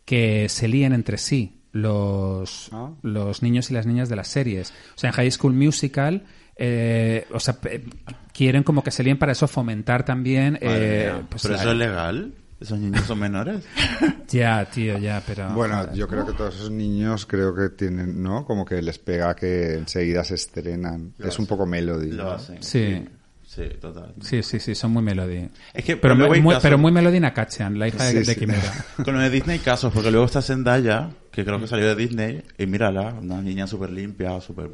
[0.06, 2.90] que se líen entre sí los, Ah.
[3.02, 4.70] los niños y las niñas de las series.
[4.96, 6.24] O sea, en High School Musical,
[6.56, 7.58] eh, o sea,
[8.32, 10.58] quieren como que se líen para eso fomentar también.
[10.62, 12.32] Eh, pues ¿Pero la- eso es legal?
[12.60, 13.64] ¿Esos niños son menores?
[14.30, 15.48] Ya, tío, ya, pero...
[15.54, 18.44] Bueno, yo creo que todos esos niños creo que tienen, ¿no?
[18.44, 21.14] Como que les pega que enseguida se estrenan.
[21.16, 22.10] Lo es un poco melody.
[22.10, 22.30] Lo ¿no?
[22.32, 22.62] hacen.
[22.62, 22.94] Sí.
[22.96, 23.08] Sí,
[23.80, 24.14] total.
[24.20, 25.48] Sí, sí, sí, son muy melody.
[25.74, 28.24] Es que, Pero muy, muy- casos- pero muy melody Nakachan, la hija de, Sí, de
[28.24, 28.36] sí.
[28.36, 28.72] Quimera.
[29.04, 32.42] Con lo de Disney casos, porque luego está Zendaya, que creo que salió de Disney,
[32.58, 34.70] y mírala, una niña súper limpia, súper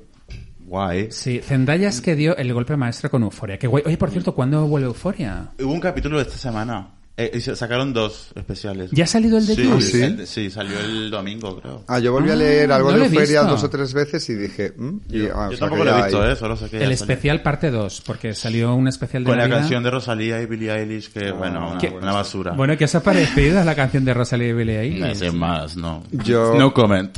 [0.67, 1.09] guay.
[1.11, 3.59] Sí, Zendaya es que dio el golpe maestro con Euforia.
[3.59, 3.83] Qué guay.
[3.87, 5.49] Oye, por cierto, ¿cuándo vuelve Euforia?
[5.61, 6.89] Hubo un capítulo de esta semana.
[7.17, 8.91] Eh, y se- sacaron dos especiales.
[8.91, 9.71] ¿Ya ha salido el de sí?
[9.73, 10.03] ¿Ah, sí?
[10.03, 11.85] el sí, salió el domingo, creo.
[11.87, 13.55] Ah, yo volví a Ah, leer algo no lo de he Feria visto.
[13.55, 14.73] dos o tres veces y dije...
[14.77, 14.97] ¿mm?
[15.11, 16.37] Y, Yo, ah, o yo sea tampoco que lo he visto, hay- ¿eh?
[16.37, 17.13] Solo sé que El ya salió.
[17.15, 19.61] especial parte 2, porque salió un especial de Con la Navidad.
[19.61, 21.89] canción de Rosalía y Billie Eilish, que, bueno, una, ¿Qué?
[21.91, 22.51] una basura.
[22.55, 25.19] Bueno, ¿qué os ha parecido la canción de Rosalía y Billie no Eilish?
[25.19, 26.03] sé más, no.
[26.11, 27.17] Yo- No comment.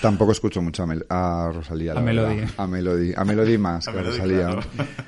[0.00, 1.94] Tampoco escucho mucho a, Mel- a Rosalía.
[1.94, 2.28] la A verdad.
[2.28, 2.52] Melody.
[2.56, 3.12] A Melody.
[3.16, 4.46] A Melody más A que a Melody, Rosalía.
[4.46, 4.62] claro.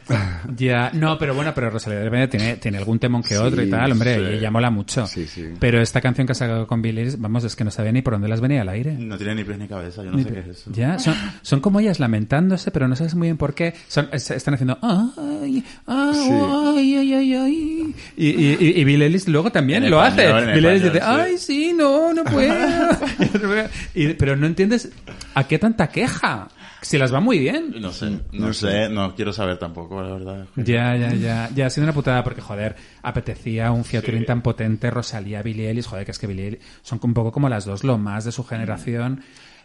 [0.57, 3.63] Ya, no, pero bueno, pero Rosalía de Repente tiene, tiene algún temón que Sí, otro
[3.63, 4.21] y tal, hombre, sí.
[4.21, 5.07] y ella mola mucho.
[5.07, 5.47] Sí, sí.
[5.59, 8.03] Pero esta canción que ha sacado con Billie Eilish, vamos, es que no sabía ni
[8.03, 8.93] por dónde las venía al aire.
[8.99, 10.71] No tiene ni pies ni cabeza, yo no sé qué es eso.
[10.73, 13.73] Ya, son, son como ellas lamentándose, pero no sabes muy bien por qué.
[13.89, 16.31] Son, es- están haciendo ay, ay, Sí.
[16.31, 17.95] ay, ay, ay, ay.
[18.17, 20.49] Y, y, y, y Billie Eilish luego también En lo español, hace.
[20.49, 22.53] en Billie Eilish dice, ay, sí, no, no puedo.
[23.95, 25.03] Y- pero no entiendes
[25.35, 26.49] a qué tanta queja.
[26.83, 27.75] Si las va muy bien.
[27.81, 30.47] No sé, no, sé, no quiero saber tampoco, la verdad.
[30.57, 31.49] Ya, ya, ya.
[31.55, 35.87] Ya ha sido una putada porque, joder, apetecía un featuring tan potente, Rosalía, Billie Eilish.
[35.87, 38.33] Joder, que es que Billie Eilish son un poco como las dos, lo más de
[38.33, 39.23] su generación.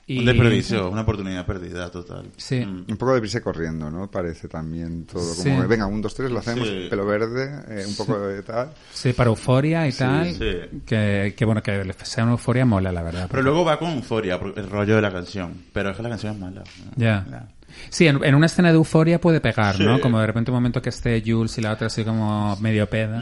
[0.09, 0.19] Y...
[0.19, 2.27] Un desperdicio, una oportunidad perdida total.
[2.37, 2.65] Sí.
[2.65, 2.85] Mm.
[2.87, 4.09] Un poco de prisa corriendo, ¿no?
[4.09, 5.21] Parece también todo.
[5.21, 5.49] Sí.
[5.49, 6.87] Como, que, venga, un, dos, tres, lo hacemos, Sí.
[6.89, 8.69] pelo verde, eh, un poco de tal.
[8.93, 10.33] Sí, para euforia y tal.
[10.33, 10.79] sí.
[10.85, 13.27] Que, que bueno, que sea una euforia mola, la verdad.
[13.29, 15.53] Pero luego va con euforia, el rollo de la canción.
[15.73, 16.63] Pero es que la canción es mala.
[16.95, 17.47] Ya.
[17.89, 19.99] Sí, en, en una escena de euforia puede pegar, ¿no?
[19.99, 23.21] Como de repente un momento que esté Jules y la otra así como medio peda.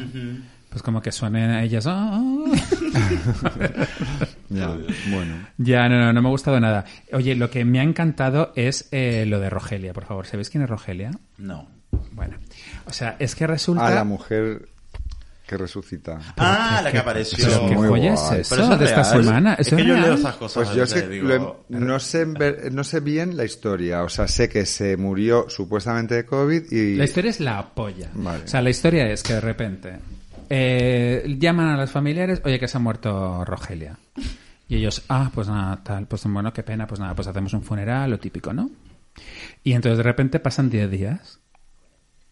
[0.69, 1.85] Pues como que suenen a ellas.
[1.87, 2.21] "Ah".
[4.49, 4.67] Ya,
[5.09, 5.47] bueno.
[5.57, 6.85] ya, no, no, no me ha gustado nada.
[7.13, 10.27] Oye, lo que me ha encantado es eh, lo de Rogelia, por favor.
[10.27, 11.11] ¿Sabéis quién es Rogelia?
[11.37, 11.67] No.
[12.11, 12.37] Bueno,
[12.85, 13.87] o sea, es que resulta...
[13.87, 14.67] A la mujer
[15.47, 16.19] que resucita.
[16.37, 17.45] Ah, la que ¿Qué- apareció.
[17.47, 18.39] pero qué Muy joya guay.
[18.41, 19.53] es Pero eso de esta semana?
[19.55, 20.05] Es ¿Eso que yo real?
[20.05, 20.69] leo esas cosas.
[20.69, 24.03] Pues yo lo digo, he- no, sé, ver- no sé bien la historia.
[24.03, 26.95] O sea, sé que se murió supuestamente de COVID y...
[26.95, 28.09] La historia es la polla.
[28.13, 28.43] Vale.
[28.43, 29.93] O sea, la historia es que de repente
[30.49, 33.97] eh, llaman a los familiares, oye, que se ha muerto Rogelia.
[34.67, 37.63] Y ellos, ah, pues nada, tal, pues bueno, qué pena, pues nada, pues hacemos un
[37.63, 38.69] funeral, lo típico, ¿no?
[39.63, 41.39] Y entonces de repente pasan 10 días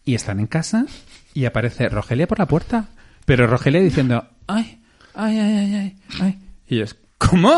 [0.04, 0.86] y están en casa
[1.32, 2.88] y aparece Rogelia por la puerta.
[3.24, 4.80] Pero Rogelia diciendo, ay,
[5.14, 6.38] ay, ay, ay, ay, ay.
[6.68, 7.56] Y ellos, ¿cómo?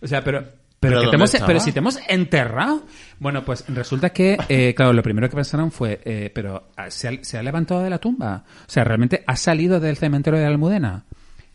[0.00, 0.61] O sea, pero...
[0.82, 2.84] Pero, ¿Pero que te hemos, pero si te hemos enterrado.
[3.20, 7.06] Bueno, pues resulta que, eh, claro, lo primero que pensaron fue, eh, pero ah, ¿se
[7.06, 8.42] ha, se ha levantado de la tumba.
[8.66, 11.04] O sea, realmente ha salido del cementerio de la Almudena.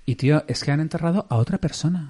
[0.05, 2.07] Y tío, es que han enterrado a otra persona.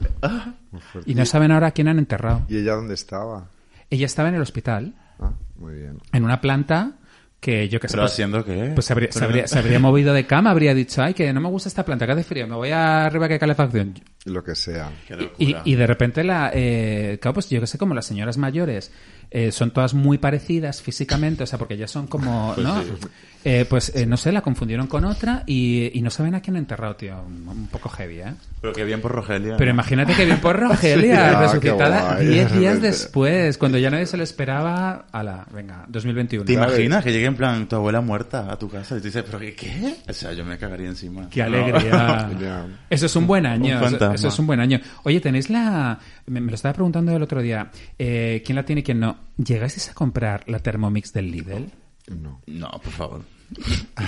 [0.91, 1.09] Fuerte.
[1.11, 2.43] Y no saben ahora a quién han enterrado.
[2.47, 3.47] ¿Y ella dónde estaba?
[3.89, 5.97] Ella estaba en el hospital, Ah, muy bien.
[6.13, 6.91] en una planta
[7.39, 7.93] que yo que sé.
[7.93, 8.72] ¿Pero pues- haciendo qué?
[8.76, 11.41] Pues se habría, se, habría, se habría movido de cama, habría dicho, ay, que no
[11.41, 13.95] me gusta esta planta, que hace frío, me voy arriba que hay calefacción.
[14.28, 14.91] Lo que sea.
[15.38, 18.91] Y, y de repente, la, eh, claro, pues yo que sé, como las señoras mayores
[19.32, 22.82] eh, son todas muy parecidas físicamente, o sea, porque ya son como, Pues ¿no?
[22.84, 22.89] sí.
[23.49, 26.57] Eh, pues eh, no sé, la confundieron con otra y, y no saben a quién
[26.57, 27.15] han enterrado, tío.
[27.25, 28.34] Un, un poco heavy, ¿eh?
[28.59, 29.55] Pero qué bien por Rogelia.
[29.55, 32.28] Pero imagínate que bien por Rogelia, Sí, ah, resucitada qué guay.
[32.28, 35.05] 10 días después, cuando ya nadie se lo esperaba.
[35.11, 36.45] A la, venga, 2021.
[36.45, 39.23] ¿Te imaginas que llegue en plan tu abuela muerta a tu casa y tú dices,
[39.23, 39.53] ¿pero qué?
[39.55, 39.95] qué?
[40.09, 41.30] O sea, yo me cagaría encima.
[41.30, 42.67] Qué alegría.
[42.89, 43.80] Eso es un buen año.
[43.82, 44.80] Un eso, es un buen año.
[45.03, 45.97] Oye, tenéis la.
[46.26, 47.72] Me, me lo estaba preguntando el otro día.
[47.97, 49.18] Eh, ¿Quién la tiene y quién no?
[49.38, 51.72] ¿Llegasteis a comprar la Thermomix del Lidl?
[52.15, 52.41] No.
[52.47, 53.22] No, por favor.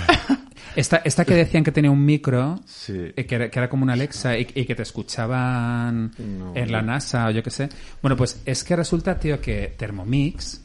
[0.76, 2.92] Esta, esta que decían que tenía un micro, Sí.
[3.16, 6.52] eh, que, era, que era como una Alexa y, y que te escuchaban No.
[6.54, 7.68] en la NASA o yo qué sé.
[8.02, 10.60] Bueno, pues es que resulta, tío, que Thermomix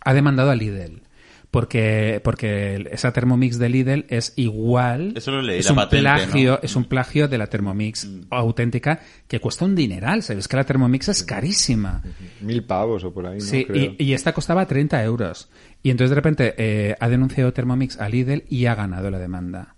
[0.00, 1.02] ha demandado a Lidl.
[1.52, 5.12] Porque, porque esa Thermomix de Lidl es igual.
[5.14, 6.56] Eso lo leí, es la un patente, plagio, ¿no?
[6.56, 6.60] Mm.
[6.64, 10.22] es un plagio de la Thermomix auténtica que cuesta un dineral.
[10.22, 12.02] Sabes que la Thermomix es carísima.
[12.40, 13.44] Mil pavos o por ahí, ¿no?
[13.44, 13.94] Sí, Creo.
[13.98, 15.50] y, y esta costaba 30 euros.
[15.82, 19.74] Y entonces de repente eh, ha denunciado Thermomix a Lidl y ha ganado la demanda.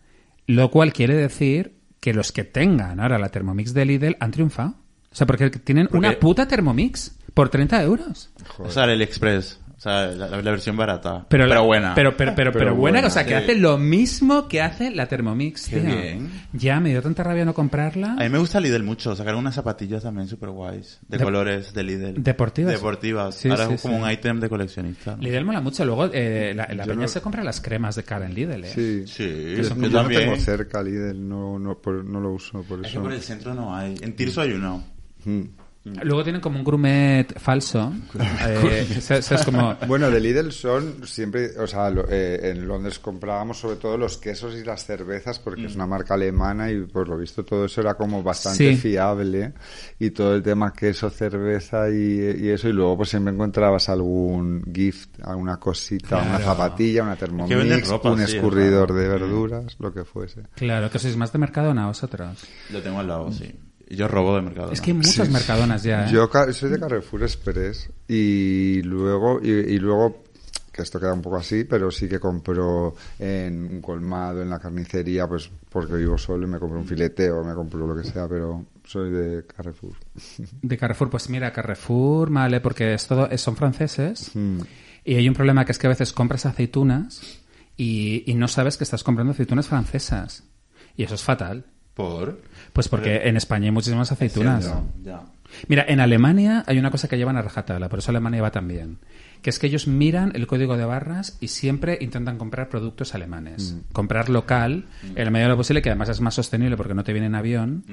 [0.46, 4.76] Lo cual quiere decir que los que tengan ahora la Thermomix de Lidl han triunfado.
[5.10, 8.30] O sea, porque tienen Porque- una puta Thermomix por 30 euros.
[8.46, 8.70] Joder.
[8.70, 9.60] O sea, el Express.
[9.84, 11.26] O sea, la, la versión barata.
[11.28, 11.94] Pero, Pero, la- buena.
[11.94, 13.34] Pero, pero, pero, Pero pero buena, buena, o sea, que sí.
[13.34, 15.68] hace lo mismo que hace la Thermomix.
[15.68, 15.94] Qué tío.
[15.94, 16.30] bien.
[16.54, 18.12] Ya me dio tanta rabia no comprarla.
[18.12, 19.14] A mí me gusta Lidl mucho.
[19.14, 21.00] Sacaron unas zapatillas también super guays.
[21.06, 22.22] De, De- colores de Lidl.
[22.22, 22.72] Deportivas.
[22.72, 23.34] Deportivas.
[23.34, 24.02] Sí, Ahora sí, es como sí.
[24.04, 25.16] un ítem de coleccionista.
[25.16, 25.22] ¿no?
[25.22, 25.84] Lidl mola mucho.
[25.84, 28.72] Luego, eh, la, la peña no- se compra las cremas de cara en Lidl, ¿eh?
[28.74, 29.04] Sí.
[29.06, 32.84] Sí, Yo, yo no tengo cerca Lidl, no, no, por- no lo uso por Es
[32.86, 33.02] que eso.
[33.02, 33.96] por el centro no hay.
[34.00, 34.82] En Tirso hay uno.
[35.26, 35.42] Mm.
[35.84, 37.92] Luego tienen como un grumet falso.
[38.46, 39.76] Eh, es, como...
[39.86, 44.16] Bueno, de Lidl son siempre, o sea, lo- eh, en Londres comprábamos sobre todo los
[44.18, 47.80] quesos y las cervezas porque es una marca alemana y por lo visto todo eso
[47.80, 48.76] era como bastante Sí.
[48.76, 49.52] fiable
[49.98, 54.62] y todo el tema queso, cerveza y, y eso y luego pues siempre encontrabas algún
[54.72, 56.44] gift, alguna cosita, una Claro.
[56.44, 59.20] zapatilla, una que venden Thermomix, ropa, un sí, escurridor es de raro.
[59.26, 60.42] verduras, lo que fuese.
[60.54, 62.38] Claro, que sois más de Mercadona vosotros.
[62.70, 63.52] Lo tengo al lado, sí.
[63.94, 64.72] Yo robo de mercado.
[64.72, 65.32] Es que hay muchas Sí.
[65.32, 66.12] Mercadonas ya, ¿eh?
[66.12, 70.22] Yo soy de Carrefour Express y luego y, y luego
[70.72, 74.58] que esto queda un poco así, pero sí que compro en un colmado, en la
[74.58, 78.26] carnicería, pues porque vivo solo y me compro un fileteo, me compro lo que sea,
[78.26, 79.92] pero soy de Carrefour.
[80.62, 84.60] De Carrefour, pues mira, Carrefour, vale, porque es todo, son franceses Mm.
[85.04, 87.20] y hay un problema que es que a veces compras aceitunas
[87.76, 90.42] y, y no sabes que estás comprando aceitunas francesas.
[90.96, 91.66] Y eso es fatal.
[91.94, 92.40] ¿Por?
[92.74, 94.70] Pues porque en España hay muchísimas aceitunas.
[95.02, 95.22] Ya.
[95.68, 98.66] Mira, en Alemania hay una cosa que llevan a rajatabla, por eso Alemania va tan
[98.66, 98.98] bien.
[99.42, 103.76] Que es que ellos miran el código de barras y siempre intentan comprar productos alemanes.
[103.92, 107.04] Comprar local, en la medida de lo posible, que además es más sostenible porque no
[107.04, 107.84] te viene en avión.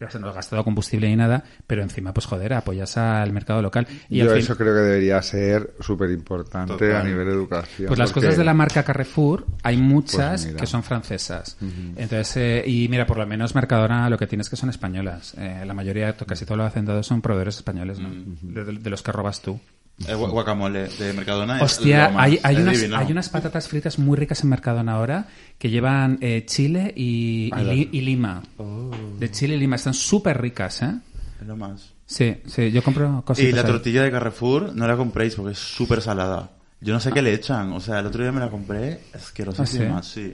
[0.00, 3.60] Ya se nos ha gastado combustible ni nada, pero encima, pues joder, apoyas al mercado
[3.60, 3.86] local.
[4.08, 7.88] Y Yo al fin- eso creo que debería ser súper importante a nivel de educación.
[7.88, 10.58] Pues las porque- cosas de la marca Carrefour hay muchas Pues mira.
[10.60, 11.58] que son francesas.
[11.96, 15.34] Entonces, eh, y mira, por lo menos Mercadona lo que tienes que son españolas.
[15.36, 18.08] Eh, la mayoría, casi todos los hacendados son proveedores españoles, ¿no?
[18.40, 19.60] de, de- de los que robas tú.
[20.06, 22.24] El guacamole de Mercadona es Hostia, más.
[22.24, 22.96] hay, hay, Es unas, divino.
[22.98, 25.26] hay unas patatas fritas muy ricas en Mercadona ahora
[25.58, 28.42] que llevan eh, chile y, y li- y lima.
[28.56, 28.90] Oh.
[29.18, 29.76] De chile y lima.
[29.76, 30.94] Están súper ricas, ¿eh?
[31.40, 31.92] Es lo más.
[32.06, 33.44] Sí, sí, yo compro cosas.
[33.44, 36.50] Y la tortilla de Carrefour no la compréis porque es súper salada.
[36.80, 37.72] Yo no sé qué le echan.
[37.74, 40.32] O sea, el otro día me la compré asquerosísima, ¿Ah, sí.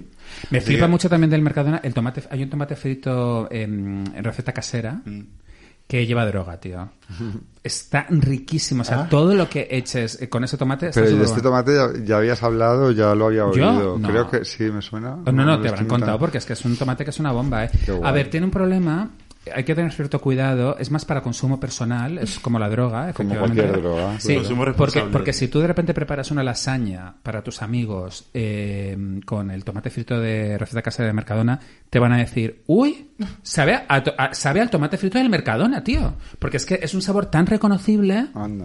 [0.51, 1.81] Me Así flipa que- mucho también del Mercadona.
[1.83, 5.21] El tomate, hay un tomate frito em, en receta casera Mm.
[5.87, 6.89] Que lleva droga, tío.
[7.63, 8.83] Está riquísimo.
[8.83, 9.09] O sea, Ah.
[9.09, 12.05] todo lo que eches eh, con ese tomate está Pero de súper este tomate ya,
[12.05, 13.99] ya habías hablado, ya lo había oído.
[13.99, 14.09] No.
[14.09, 15.17] Creo que sí, me suena.
[15.17, 17.65] No, no, te habrán contado porque es que es un tomate que es una bomba,
[17.65, 17.71] ¿eh?
[18.05, 19.11] A ver, tiene un problema.
[19.55, 20.77] Hay que tener cierto cuidado.
[20.79, 22.19] Es más para consumo personal.
[22.19, 23.63] Es como la droga, Como efectivamente.
[23.63, 25.13] cualquier droga, Sí, Consumo porque, responsable.
[25.13, 29.91] porque si tú de repente preparas una lasaña para tus amigos eh, con el tomate
[29.91, 33.11] frito de receta casera de Mercadona, te van a decir, uy,
[33.43, 36.15] sabe, a to- a- sabe al tomate frito del Mercadona, tío.
[36.39, 38.65] Porque es que es un sabor tan reconocible Anda.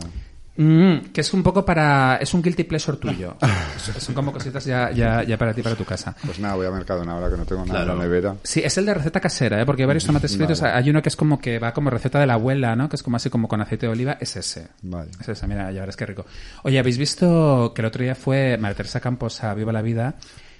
[0.57, 2.17] Mm, que es un poco para...
[2.17, 3.37] Es un guilty pleasure tuyo.
[3.99, 6.15] Son como cositas ya, ya, ya para ti, para tu casa.
[6.25, 7.93] Pues nada, voy a Mercadona ahora que no tengo nada Claro.
[7.93, 8.35] en la nevera.
[8.43, 9.65] Sí, es el de receta casera, ¿eh?
[9.65, 10.59] porque hay varios tomates fritos.
[10.61, 10.73] Vale.
[10.75, 12.89] Hay uno que es como que va como receta de la abuela, ¿no?
[12.89, 14.17] Que es como así como con aceite de oliva.
[14.19, 14.67] Es ese.
[14.81, 15.09] Vale.
[15.19, 16.25] Es ese, mira, ya verás qué rico.
[16.63, 20.15] Oye, ¿habéis visto que el otro día fue María Teresa Campos a Viva la Vida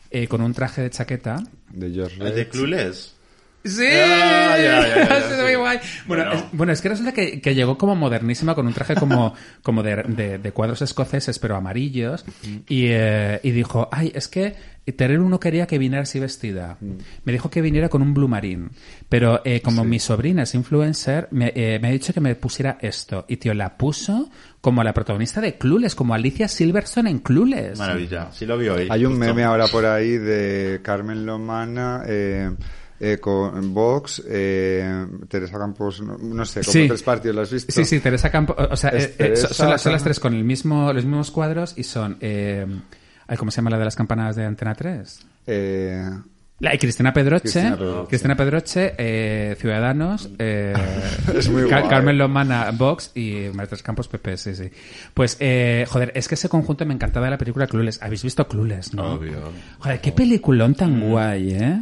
[0.09, 1.43] eh, con un traje de chaqueta?
[1.69, 2.47] De George ¿El de.
[2.47, 3.15] Clueless?
[3.63, 5.43] Sí, Ya, ya, ya, ya, Ha sido sí.
[5.43, 5.79] muy guay.
[6.07, 6.33] Bueno, Bueno.
[6.39, 9.83] es, bueno, es que resulta que, que llegó como modernísima con un traje como, como
[9.83, 12.25] de, de- de cuadros escoceses, pero amarillos,
[12.67, 14.55] y, eh, y dijo, ay, es que
[14.95, 16.77] Teruel no quería que viniera así vestida.
[17.23, 18.69] Me dijo que viniera con un blue marine,
[19.07, 22.77] pero eh, como mi sobrina es influencer, me, eh, me ha dicho que me pusiera
[22.81, 23.25] esto.
[23.29, 27.77] Y tío, la puso como la protagonista de Clueless, como Alicia Silverstone en Clueless.
[27.77, 28.31] Maravilla.
[28.33, 28.87] Sí lo vi hoy.
[28.89, 29.25] Hay un justo.
[29.27, 32.49] meme ahora por ahí de Carmen Lomana eh,
[33.03, 36.87] eh, con Vox, eh, Teresa Campos, no, no sé, como Sí.
[36.87, 37.71] tres partidos, ¿lo has visto?
[37.71, 38.55] Sí, sí, Teresa Campos.
[38.69, 40.43] O sea, Es eh, eh, son, Teresa son las, son las Cam- tres con el
[40.43, 42.17] mismo, los mismos cuadros y son.
[42.21, 42.65] Eh,
[43.37, 45.25] ¿Cómo se llama la de las campanadas de Antena 3?
[45.47, 46.09] Eh,
[46.59, 47.41] La, y Cristina Pedroche.
[47.43, 48.07] Cristina Pedroche.
[48.09, 50.29] Cristina Pedroche, eh, Ciudadanos.
[50.37, 50.73] eh,
[51.35, 51.83] Es muy guay.
[51.89, 54.69] Carmen Lomana, Vox y Martes Campos, PP, sí, sí.
[55.15, 58.03] Pues, eh, joder, es que ese conjunto me encantaba de la película Clueless.
[58.03, 59.13] ¿Habéis visto Clueless, no?
[59.13, 59.49] Obvio.
[59.79, 61.81] Joder, qué peliculón tan guay, ¿eh?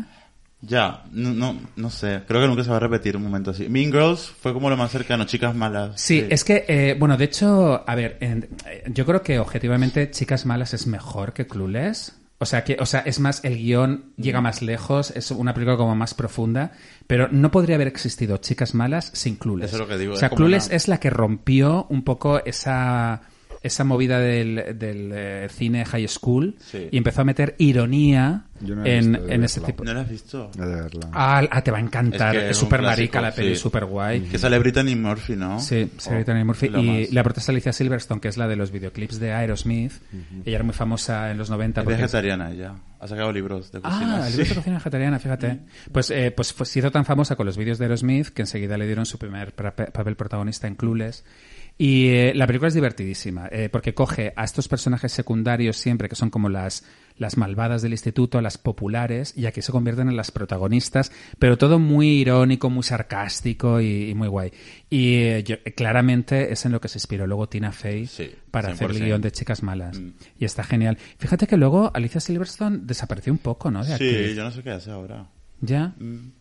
[0.62, 2.22] Ya, no, no, no sé.
[2.28, 3.70] Creo que nunca se va a repetir un momento así.
[3.70, 6.00] Mean Girls fue como lo más cercano, chicas malas.
[6.02, 8.50] Sí, es que, eh, bueno, de hecho, a ver, en-
[8.94, 12.16] yo creo que objetivamente Chicas Malas es mejor que Clueless.
[12.42, 15.76] O sea, que, o sea, es más, el guion llega más lejos, es una película
[15.76, 16.72] como más profunda,
[17.08, 19.68] pero no podría haber existido Chicas Malas sin Clueless.
[19.74, 22.44] Eso es lo que digo, O sea, Clueless una- es la que rompió un poco
[22.46, 23.22] esa,
[23.62, 26.88] esa movida del, del eh, cine high school Sí.
[26.92, 29.84] y empezó a meter ironía no en, visto en ese tipo.
[29.84, 30.50] ¿No la has visto?
[30.56, 31.10] de verla.
[31.14, 33.62] Ah, ah, te va a encantar, Es súper marica la peli, sí.
[33.62, 34.22] súper guay.
[34.22, 35.60] Que sale Brittany Murphy, ¿no?
[35.60, 36.68] Sí, sí, Oh, Brittany Murphy.
[36.68, 36.72] Y
[37.06, 37.12] más.
[37.14, 39.94] la protesta Alicia Silverstone, que es la de los videoclips de Aerosmith.
[40.46, 41.82] Ella era muy famosa en los 90.
[41.82, 42.76] Es porque- vegetariana ella.
[43.02, 44.24] Ha sacado libros de cocina.
[44.24, 44.38] Ah, el sí.
[44.40, 45.60] libro de cocina vegetariana, fíjate.
[45.92, 48.78] Pues, eh, pues, pues se hizo tan famosa con los vídeos de Aerosmith que enseguida
[48.78, 51.24] le dieron su primer papel protagonista en Clueless.
[51.82, 56.16] Y eh, la película es divertidísima, eh, porque coge a estos personajes secundarios siempre, que
[56.18, 56.84] son como las,
[57.18, 61.10] las malvadas del instituto, las populares, y aquí se convierten en las protagonistas,
[61.40, 64.52] pero todo muy irónico, muy sarcástico y, y muy guay.
[64.90, 68.74] Y eh, yo- claramente es en lo que se inspiró luego Tina Fey Sí, para
[68.74, 69.06] hacer el 100%.
[69.06, 69.98] guion de Chicas Malas.
[70.02, 70.10] Mm.
[70.38, 70.98] Y está genial.
[71.18, 73.86] Fíjate que luego Alicia Silverstone desapareció un poco, ¿no?
[73.86, 73.98] De.
[73.98, 75.28] Sí, yo no sé qué hace ahora.
[75.62, 75.94] ¿Ya?
[75.98, 76.34] Mm.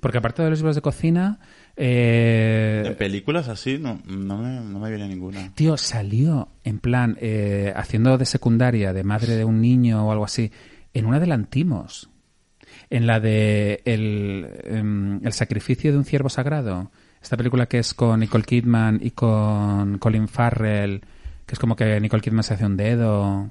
[0.00, 1.38] Porque aparte de los libros de cocina,
[1.82, 5.52] eh, En películas así no, no, me, no me viene ninguna.
[5.54, 10.24] tío, salió en plan eh, haciendo de secundaria, de madre de un niño o algo
[10.24, 10.52] así,
[10.92, 12.10] en una de Lantimos.
[12.90, 16.90] En la de el, em, el sacrificio de un ciervo sagrado.
[17.22, 21.00] Esta película que es con Nicole Kidman y con Colin Farrell,
[21.46, 23.50] que es como que Nicole Kidman se hace un dedo.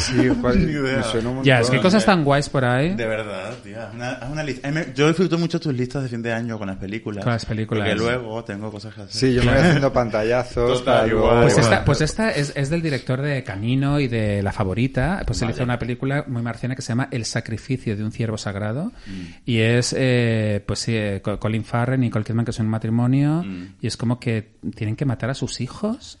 [0.00, 0.58] Sí, ¿cuál?
[0.66, 0.98] Ni idea.
[0.98, 1.82] Me suena un Ya, es que hay montón.
[1.82, 2.94] cosas tan guays por ahí.
[2.94, 3.90] De verdad, tía.
[3.94, 4.68] Una, haz una lista.
[4.68, 7.24] A mí me- Yo disfruto mucho tus listas de fin de año con las películas.
[7.24, 7.88] Con las películas.
[7.88, 9.14] Porque luego tengo cosas que hacer.
[9.14, 11.72] Sí, yo me voy haciendo pantallazos Total, para luego- igual, Pues igual.
[11.72, 15.22] esta, pues esta es, es del director de Canino y de La Favorita.
[15.26, 18.36] Pues él hizo una película muy marciana que se llama El sacrificio de un ciervo
[18.36, 18.92] sagrado.
[19.06, 19.20] Mm.
[19.46, 22.72] Y es, eh, pues sí, eh, Co- Colin Farrell y Nicole Kidman, que son un
[22.72, 23.42] matrimonio.
[23.44, 23.76] Mm.
[23.80, 26.18] Y es como que tienen que matar a sus hijos.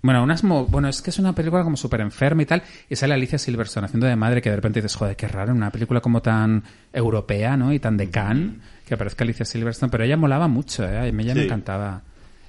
[0.00, 2.62] Bueno, unas mo- bueno, es que es una película como súper enferma y tal.
[2.88, 5.70] Y sale Alicia Silverstone haciendo de madre que de repente dices, joder, qué raro, una
[5.70, 7.72] película como tan europea, ¿no?
[7.72, 8.52] Y tan de Cannes,
[8.86, 9.90] que aparezca Alicia Silverstone.
[9.90, 11.08] Pero ella molaba mucho, ¿eh?
[11.08, 12.02] Ella me encantaba.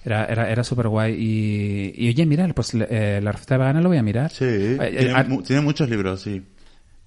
[0.06, 1.14] Era, era, era súper guay.
[1.18, 4.30] Y, y oye, mira, pues eh, la receta vegana lo voy a mirar.
[4.32, 6.41] Sí, Eh, eh, tiene, ah, mu- tiene muchos libros, sí.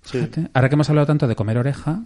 [0.03, 2.03] Fíjate, Ahora que hemos hablado tanto de comer oreja,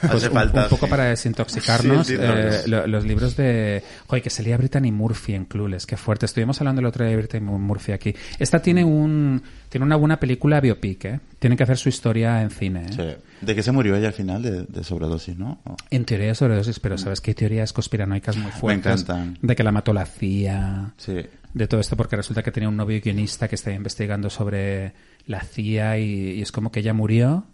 [0.00, 0.90] pues Hace un, falta, un poco sí.
[0.90, 3.82] para desintoxicarnos, Sí, eh, lo- los libros de...
[4.06, 6.24] Joder, que salía Brittany Murphy en Clueless, qué fuerte.
[6.24, 8.14] Estuvimos hablando el otro día de Brittany Murphy aquí.
[8.38, 11.20] Esta tiene un tiene una buena película biopic, ¿eh?
[11.38, 12.92] Tienen que hacer su historia en cine, ¿eh?
[12.92, 13.46] Sí.
[13.46, 14.42] ¿De qué se murió ella al final?
[14.42, 15.60] De, de sobredosis, ¿no?
[15.64, 15.76] ¿O?
[15.90, 19.02] En teoría de sobredosis, pero ¿sabes que hay teorías conspiranoicas muy fuertes?
[19.02, 19.38] encantan.
[19.42, 21.16] De que la mató la CIA, Sí.
[21.52, 24.92] de todo esto, porque resulta que tenía un novio guionista que estaba investigando sobre
[25.28, 27.44] la CIA y, y es como que ella murió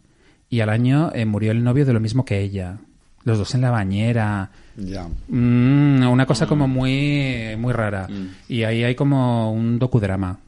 [0.48, 2.78] y al año eh, murió el novio de lo mismo que ella.
[3.24, 4.50] Los dos en la bañera.
[4.76, 5.06] Ya.
[5.28, 8.06] Mm, una cosa como muy, muy rara.
[8.08, 8.28] Mm.
[8.48, 10.38] Y ahí hay como un docudrama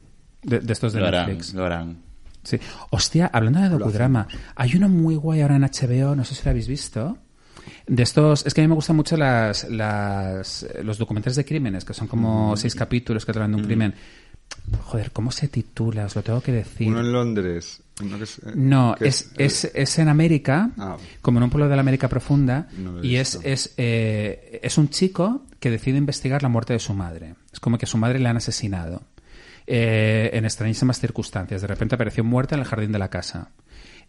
[0.43, 1.55] de, de estos de Lo harán, Netflix.
[1.55, 1.97] lo harán.
[2.45, 2.59] Sí.
[2.91, 6.51] Hostia, hablando de docudrama, hay uno muy guay ahora en HBO, no sé si lo
[6.51, 7.19] habéis visto.
[7.89, 11.85] De estos, es que a mí me gustan mucho las, las, los documentales de crímenes,
[11.85, 13.95] que son como seis capítulos que tratan de un crimen.
[14.85, 16.07] Joder, ¿cómo se titula?
[16.07, 16.89] Os lo tengo que decir.
[16.89, 17.83] Uno en Londres.
[18.03, 20.97] uno que es- eh, No, que es, es, es en América, Ah.
[21.23, 24.89] como en un pueblo de la América profunda, No y es, es, eh, es un
[24.91, 27.35] chico que decide investigar la muerte de su madre.
[27.53, 29.03] Es como que a su madre le han asesinado
[29.67, 31.61] eh, en extrañísimas circunstancias.
[31.63, 33.51] De repente apareció muerta en el jardín de la casa.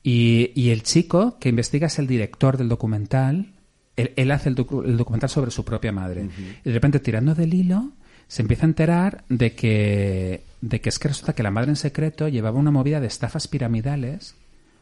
[0.03, 3.53] Y, y el chico que investiga es el director del documental.
[3.95, 6.29] Él, él hace el, docu- el documental sobre su propia madre.
[6.63, 7.93] Y de repente, tirando del hilo,
[8.27, 11.75] se empieza a enterar de que, de que es que resulta que la madre en
[11.75, 14.35] secreto llevaba una movida de estafas piramidales.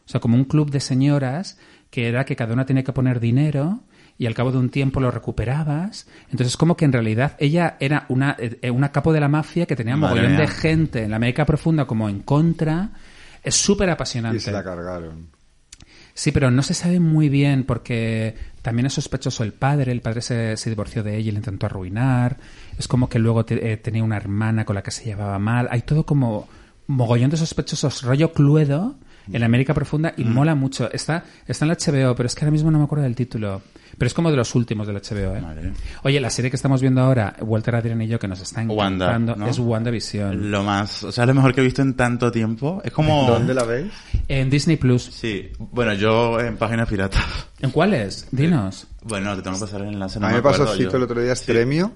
[0.06, 1.58] O sea, como un club de señoras
[1.90, 3.80] que era que cada una tenía que poner dinero
[4.18, 6.06] y al cabo de un tiempo lo recuperabas.
[6.30, 9.76] Entonces, como que en realidad ella era una, eh, una capo de la mafia que
[9.76, 12.90] tenía Madre mogollón de gente en la América profunda como en contra.
[13.42, 14.38] Es súper apasionante.
[14.38, 15.28] Y se la cargaron.
[16.14, 18.34] Sí, pero no se sabe muy bien porque
[18.66, 19.92] también es sospechoso el padre.
[19.92, 22.36] El padre se, se divorció de ella y le intentó arruinar.
[22.76, 25.68] Es como que luego te- eh, tenía una hermana con la que se llevaba mal.
[25.70, 26.48] Hay todo como
[26.88, 28.96] mogollón de sospechosos, rollo cluedo
[29.32, 30.90] en la América Profunda y mola mucho.
[30.92, 33.62] Está, está en la HBO, pero es que ahora mismo no me acuerdo del título.
[33.96, 35.40] Pero es como de los últimos del HBO, ¿eh?
[35.40, 35.72] Vale.
[36.02, 39.06] Oye, la serie que estamos viendo ahora, Walter Adrián y yo, que nos está Wanda,
[39.06, 39.48] encantando, ¿no?
[39.48, 40.50] es WandaVision.
[40.50, 42.82] Lo más, o sea, lo mejor que he visto en tanto tiempo.
[42.84, 43.26] Es como...
[43.26, 43.92] ¿Dónde la veis?
[44.28, 45.04] En Disney Plus.
[45.04, 47.24] Sí, bueno, yo en páginas piratas.
[47.60, 48.28] ¿En cuáles?
[48.32, 48.86] Dinos.
[49.02, 50.20] Bueno, te tengo que pasar el enlace.
[50.20, 51.44] No a mí me acuerdo pasó el otro día Sí.
[51.44, 51.92] Stremio.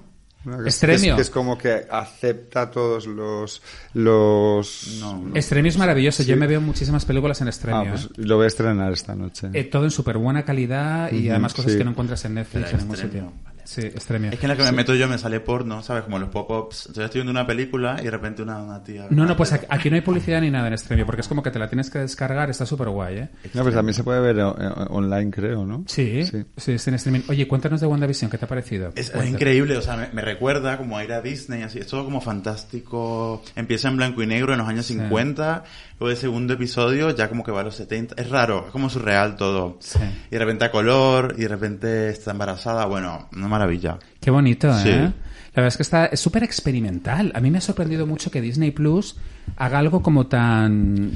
[0.65, 1.17] Extremio.
[1.17, 3.61] Es, como que acepta todos los...
[3.93, 5.35] los No, no.
[5.35, 6.23] Extremio es maravilloso.
[6.23, 7.81] Yo me veo muchísimas películas en Extremio.
[7.81, 8.09] Ah, pues ¿eh?
[8.17, 9.49] lo voy a estrenar esta noche.
[9.53, 11.77] Eh, todo en súper buena calidad y además cosas sí.
[11.77, 13.33] que no encuentras en Netflix en ningún sitio.
[13.71, 14.31] Sí, Extremio.
[14.31, 16.03] Es que en la que me meto yo me sale porno, ¿sabes?
[16.03, 16.89] Como los pop-ups.
[16.93, 19.07] Yo estoy viendo una película y de repente una, una tía...
[19.09, 21.41] No, no, pues aquí, aquí no hay publicidad ni nada en Extremio porque es como
[21.41, 22.49] que te la tienes que descargar.
[22.49, 23.29] Está súper guay, ¿eh?
[23.53, 24.43] No, pues también se puede ver eh,
[24.89, 25.85] online, creo, ¿no?
[25.87, 26.73] Sí, sí, Sí.
[26.73, 27.21] está en streaming.
[27.29, 28.91] Oye, cuéntanos de WandaVision, ¿qué te ha parecido?
[28.93, 31.87] Es, es increíble, o sea, me, me recuerda como a ir a Disney, así, es
[31.87, 35.63] todo como fantástico, empieza en blanco y negro en los años 50,
[36.01, 38.89] luego el segundo episodio ya como que va a los 70, es raro, es como
[38.89, 39.77] surreal todo.
[39.79, 39.99] Sí.
[40.29, 43.99] Y de repente a color, y de repente está embarazada, bueno, una maravilla.
[44.19, 44.81] Qué bonito, ¿eh?
[44.81, 44.89] Sí.
[44.89, 47.31] La verdad es que está es súper experimental.
[47.35, 49.15] A mí me ha sorprendido mucho que Disney Plus
[49.57, 51.11] haga algo como tan,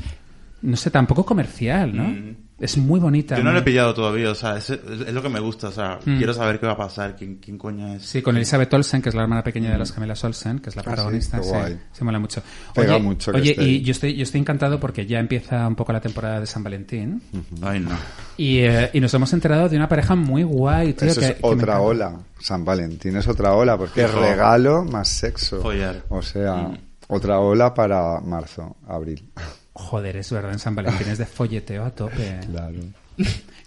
[0.61, 2.03] no sé, tan poco comercial, ¿no?
[2.03, 2.35] Mm.
[2.57, 3.35] Es muy bonita.
[3.37, 4.79] Yo no lo he pillado todavía, o sea, es, es
[5.13, 6.17] lo que me gusta, o sea, Mm.
[6.17, 8.03] quiero saber qué va a pasar, quién, quién coño es.
[8.05, 10.75] Sí, con Elizabeth Olsen, que es la hermana pequeña de las gemelas Olsen, que es
[10.77, 11.43] la Ah, protagonista.
[11.43, 11.49] sí,
[11.91, 12.41] se mola mucho.
[12.73, 15.67] Pega oye, mucho que oye esté y yo estoy, yo estoy encantado porque ya empieza
[15.67, 17.21] un poco la temporada de San Valentín.
[17.61, 17.89] Ay, no.
[18.37, 21.09] Y, eh, y nos hemos enterado de una pareja muy guay, tío.
[21.09, 22.17] Eso que- es otra ola.
[22.39, 25.61] San Valentín es otra ola, porque es regalo más sexo.
[25.61, 26.03] Follar.
[26.07, 26.77] O sea, Mm.
[27.09, 29.29] otra ola para marzo, abril.
[29.77, 32.39] Joder, es verdad, en San Valentín es de folleteo a tope.
[32.49, 32.79] Claro.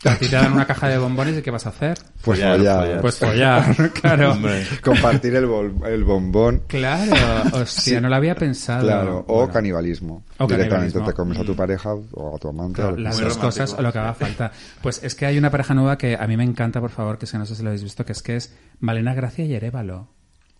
[0.05, 1.99] A ti te dan una caja de bombones y ¿qué vas a hacer?
[2.23, 2.81] Pues Follar, follar.
[2.85, 3.01] follar.
[3.01, 4.33] Pues follar, claro.
[4.33, 4.63] Hombre.
[4.83, 6.63] Compartir el, bol- el bombón.
[6.67, 7.13] Claro,
[7.61, 8.83] hostia, no lo había pensado.
[8.87, 10.23] Claro, o Bueno, canibalismo.
[10.39, 11.05] O Directamente canibalismo.
[11.07, 12.83] te comes a tu pareja o a tu amante.
[12.83, 13.47] o lo que las dos romántico.
[13.47, 14.53] cosas o lo que haga falta.
[14.83, 17.27] Pues es que hay una pareja nueva que a mí me encanta, por favor, que
[17.27, 20.09] si no sé si lo habéis visto, que es que es Malena Gracia y Arevalo.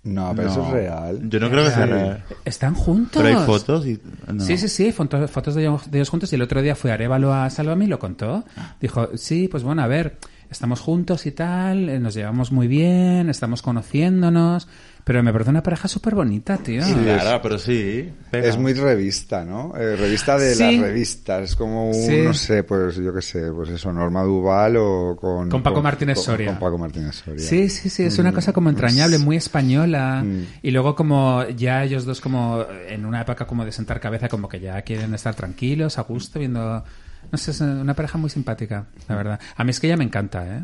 [0.05, 1.29] No, pero eso es real.
[1.29, 2.25] Yo no creo que sea real.
[2.45, 3.23] Están juntos.
[3.23, 4.01] Pero hay fotos y...
[4.33, 4.43] no.
[4.43, 6.33] Sí, sí, sí, fotos, fotos de, ellos, de ellos juntos.
[6.33, 8.45] Y el otro día fue Arevalo a Sálvame y lo contó.
[8.81, 10.19] Dijo, sí, pues bueno, a ver,
[10.51, 14.69] estamos juntos y tal, eh, nos llevamos muy bien, estamos conociéndonos,
[15.09, 16.85] pero me parece una pareja súper bonita, tío.
[16.85, 18.13] Sí, claro, pero sí.
[18.31, 18.47] pega.
[18.47, 19.73] Es muy revista, ¿no?
[19.75, 20.77] Eh, revista de Sí.
[20.77, 21.43] las revistas.
[21.45, 22.21] Es como un, Sí.
[22.23, 25.49] no sé, pues yo qué sé, pues eso, Norma Duval o con...
[25.49, 26.49] Con Paco Martínez con- Soria.
[26.49, 27.43] Con Paco Martínez Soria.
[27.43, 30.23] Sí, sí, sí, es una cosa como entrañable, muy española.
[30.23, 30.43] Mm.
[30.63, 34.47] Y luego como ya ellos dos como en una época como de sentar cabeza, como
[34.47, 36.85] que ya quieren estar tranquilos, a gusto, viendo...
[37.33, 39.41] No sé, es una pareja muy simpática, la verdad.
[39.57, 40.63] A mí es que ella me encanta, ¿eh?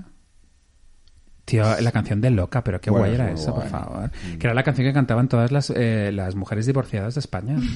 [1.45, 4.11] Tío, la canción de Loca, pero qué Bueno, guay era eso, por favor.
[4.39, 7.57] Que era la canción que cantaban todas las, eh, las mujeres divorciadas de España.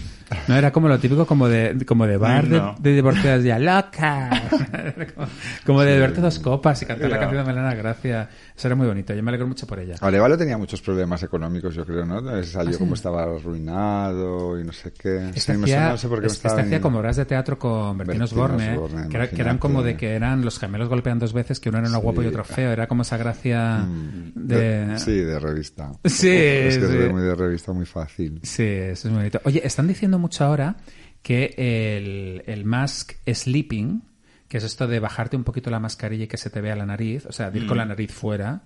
[0.47, 4.31] No era como lo típico como de, como de bar de, divorciadas ya, Loca.
[5.15, 5.29] Como,
[5.67, 8.29] como de beberte dos copas y cantar la canción de Melena Gracia.
[8.59, 9.15] Eso era muy bonito.
[9.15, 9.95] Yo me alegro mucho por ella.
[10.01, 12.21] Arevalo tenía muchos problemas económicos, yo creo, ¿no?
[12.43, 15.29] Salió ¿Ah, como estaba arruinado y no sé qué.
[15.29, 16.83] Este Sí, me hacía, suena, no sé por qué me este hacía viniendo.
[16.83, 20.11] como obras de teatro con Bertín Bertín Osborne, que, era- que eran como de que
[20.15, 22.03] eran los gemelos golpean dos veces, que uno era uno Sí.
[22.03, 22.73] guapo y otro feo.
[22.73, 24.33] Era como esa gracia Mm.
[24.35, 24.99] de...
[24.99, 25.93] Sí, de revista.
[26.05, 26.97] Sí, Es que sí.
[26.97, 28.41] es muy de revista, muy fácil.
[28.43, 29.41] Sí, eso es muy bonito.
[29.45, 30.77] Oye, están diciendo mucho ahora
[31.23, 34.03] que el, el mask sleeping,
[34.49, 36.87] que es esto de bajarte un poquito la mascarilla y que se te vea la
[36.87, 37.89] nariz, o sea, de ir con la Mm.
[37.89, 38.63] nariz fuera,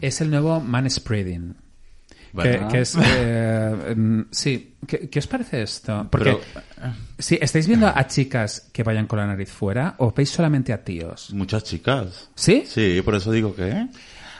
[0.00, 1.54] es el nuevo man spreading.
[2.40, 6.06] Que, es, eh, mm, sí, ¿Qué, qué os parece esto?
[6.10, 6.38] Porque
[6.76, 10.72] Pero- si estáis viendo a chicas que vayan con la nariz fuera o veis solamente
[10.72, 11.32] a tíos.
[11.34, 12.30] Muchas chicas.
[12.36, 12.64] ¿Sí?
[12.66, 13.88] Sí, por eso digo que...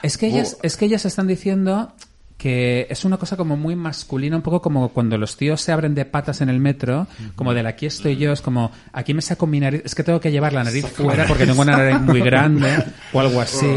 [0.03, 1.93] Es que ellas, es que ellas están diciendo
[2.41, 5.93] que es una cosa como muy masculina, un poco como cuando los tíos se abren
[5.93, 9.45] de patas en el metro, como del aquí estoy yo, es como aquí me saco
[9.45, 12.19] mi nariz, es que tengo que llevar la nariz fuera porque tengo una nariz muy
[12.29, 12.83] grande
[13.13, 13.67] o algo así,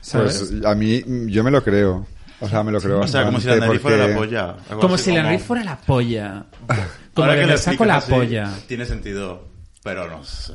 [0.00, 0.46] ¿sabes?
[0.50, 2.06] Pues a mí, yo me lo creo.
[2.40, 4.56] O sea, me lo creo O sea, como si la nariz fuera la polla.
[4.80, 6.44] como así, si la como- nariz fuera la polla.
[7.14, 8.48] Como Ahora que me lo saco la así, polla.
[8.68, 9.48] Tiene sentido,
[9.82, 10.52] pero no sé.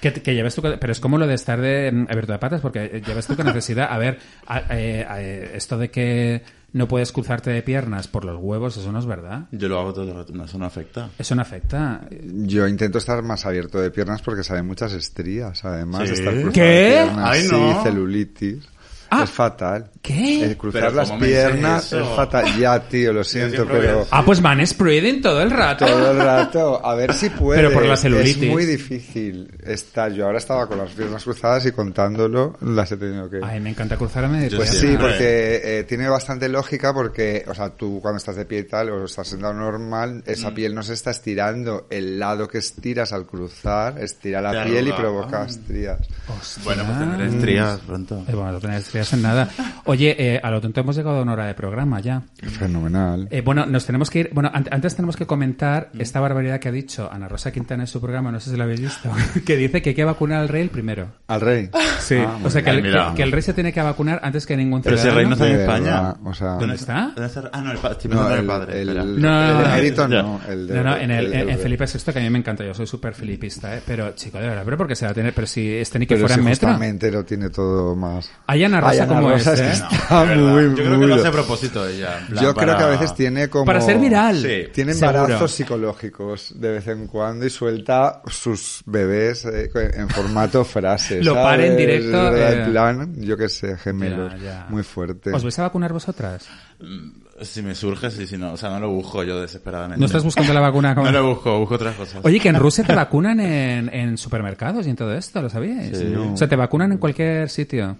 [0.00, 2.60] Que, que lleves tú, pero es como lo de estar de mm, abierto de patas,
[2.60, 3.88] porque llevas tú con necesidad.
[3.90, 6.42] A ver, a- eh, eh, esto de que
[6.72, 9.46] no puedes cruzarte de piernas por los huevos, eso no es verdad.
[9.52, 11.08] Yo lo hago todo el rato, no, eso no afecta.
[11.18, 12.02] Eso no afecta.
[12.22, 16.08] Yo intento estar más abierto de piernas porque salen muchas estrías, además ¿Sí?
[16.08, 16.60] de estar ¿Qué?
[16.62, 17.30] de piernas.
[17.30, 18.68] Ay, Sí, celulitis.
[19.10, 19.22] Ah.
[19.24, 19.90] Es fatal.
[20.02, 20.44] ¿Qué?
[20.44, 22.58] El cruzar las ¿cómo me dices piernas es fatal.
[22.58, 24.06] Ya, tío, lo siento, pero...
[24.10, 25.86] Ah, pues man spreading todo el rato.
[25.86, 27.60] Todo el rato, a ver si puede.
[27.62, 28.42] Pero por la celulitis.
[28.42, 30.12] Es muy difícil estar.
[30.12, 33.40] Yo ahora estaba con las piernas cruzadas y contándolo las he tenido que.
[33.42, 37.70] Ay, me encanta cruzarme de Pues sí, porque eh, tiene bastante lógica porque, o sea,
[37.70, 40.94] tú cuando estás de pie y tal, o estás sentado normal, esa piel no se
[40.94, 41.86] está estirando.
[41.90, 45.98] El lado que estiras al cruzar, estira la Te piel y provoca estrías.
[46.28, 46.62] Hostia.
[46.64, 48.24] Bueno, pues tendré estrías pronto.
[48.28, 48.60] Eh, bueno,
[49.12, 49.48] en nada.
[49.84, 52.22] Oye, eh, a lo tonto hemos llegado a una hora de programa ya.
[52.60, 53.28] Fenomenal.
[53.30, 54.30] Eh, bueno, nos tenemos que ir.
[54.32, 57.86] Bueno, an- antes tenemos que comentar esta barbaridad que ha dicho Ana Rosa Quintana en
[57.86, 59.10] su programa, no sé si lo habéis visto,
[59.46, 61.08] que dice que hay que vacunar al rey el primero.
[61.28, 61.70] Al rey.
[62.00, 64.46] Sí, Ah, o sea que el, que- que el rey se tiene que vacunar antes
[64.46, 65.20] que ningún Pero si ciudadano.
[65.34, 66.14] el rey no está en España.
[66.24, 67.12] o sea- ¿Dónde está?
[67.14, 67.50] ¿Dónde está?
[67.52, 68.82] Ah, no, el, pa- No, el, el padre.
[68.82, 70.40] el, el, No, emérito no.
[70.48, 71.56] El de- No, no, en, el, el- en, el en rey.
[71.62, 73.82] Felipe VI que a mí me encanta, yo soy súper filipista, ¿eh?
[73.86, 76.14] pero chico, de verdad, pero porque se va a tener, pero si este ni que
[76.14, 76.68] Pero fuera si en metro.
[76.68, 78.30] justamente lo tiene todo más.
[78.46, 79.72] Hay Ana Rosa como Rosa es, que ¿eh?
[79.72, 80.36] está verdad.
[80.36, 82.18] muy, Yo creo que lo hace a propósito ella.
[82.20, 83.64] en plan, Yo creo para- que a veces tiene como...
[83.64, 84.36] Para ser viral.
[84.42, 84.68] Sí.
[84.72, 85.18] Tiene Seguro.
[85.20, 91.22] embarazos psicológicos de vez en cuando y suelta sus bebés eh, en formato frase.
[91.22, 91.44] Lo ¿sabes?
[91.46, 92.62] para en directo, Es verdad, eh.
[92.64, 94.32] En plan, yo qué sé, gemelos.
[94.34, 94.66] Ya, ya.
[94.68, 95.32] Muy fuerte.
[95.32, 96.46] ¿Os vais a vacunar vosotras?
[97.42, 98.52] Si me surge, sí, si no.
[98.52, 100.00] O sea, no lo busco yo desesperadamente.
[100.00, 100.94] ¿No estás buscando la vacuna?
[100.94, 102.20] como- No lo busco, busco otras cosas.
[102.24, 105.96] Oye, que en Rusia te vacunan en, en supermercados y en todo esto, ¿lo sabíais?
[105.98, 106.14] Sí.
[106.14, 107.96] O sea, te vacunan en cualquier sitio.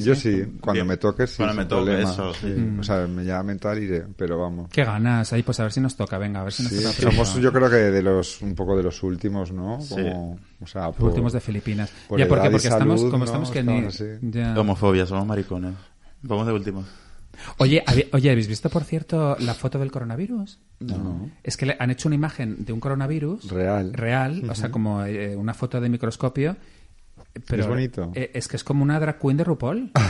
[0.00, 0.20] Sí, Yo sí.
[0.42, 0.86] sí, cuando Bien.
[0.86, 1.36] me toque, sí.
[1.38, 2.46] Cuando me toque, eso, sí.
[2.46, 2.80] Mm.
[2.80, 4.68] O sea, me llamen tal iré, pero vamos.
[4.70, 5.32] Qué ganas.
[5.32, 6.18] Ahí, pues a ver si nos toca.
[6.18, 7.10] Venga, a ver si nos Sí, toca.
[7.12, 9.78] somos yo creo que de los un poco de los últimos, ¿no?
[9.88, 11.90] Como, o sea, Los por- últimos de Filipinas.
[12.08, 13.30] por ya, porque, edad y porque estamos, salud, como ¿no?
[13.30, 13.72] estamos que ni...
[13.86, 14.04] Estamos así.
[14.30, 14.58] ya.
[14.60, 15.74] Homofobia, somos maricones.
[16.22, 16.86] Vamos de últimos.
[17.58, 20.60] Oye, habí- oye, ¿habéis visto, por cierto, la foto del coronavirus?
[20.80, 21.30] No.
[21.42, 23.92] Es que le han hecho una imagen de un coronavirus Real.
[23.92, 26.56] real, o sea, como eh, una foto de microscopio.
[27.48, 28.12] Pero, Es bonito.
[28.14, 29.90] eh, es que es como una drag queen de RuPaul.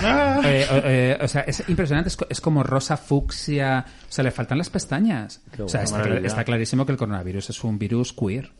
[0.44, 2.08] Eh, eh, eh, o sea, es impresionante.
[2.08, 3.86] Es, es como rosa fucsia.
[4.08, 5.40] O sea, le faltan las pestañas.
[5.52, 8.52] Qué o sea, está, está clarísimo que el coronavirus es un virus queer.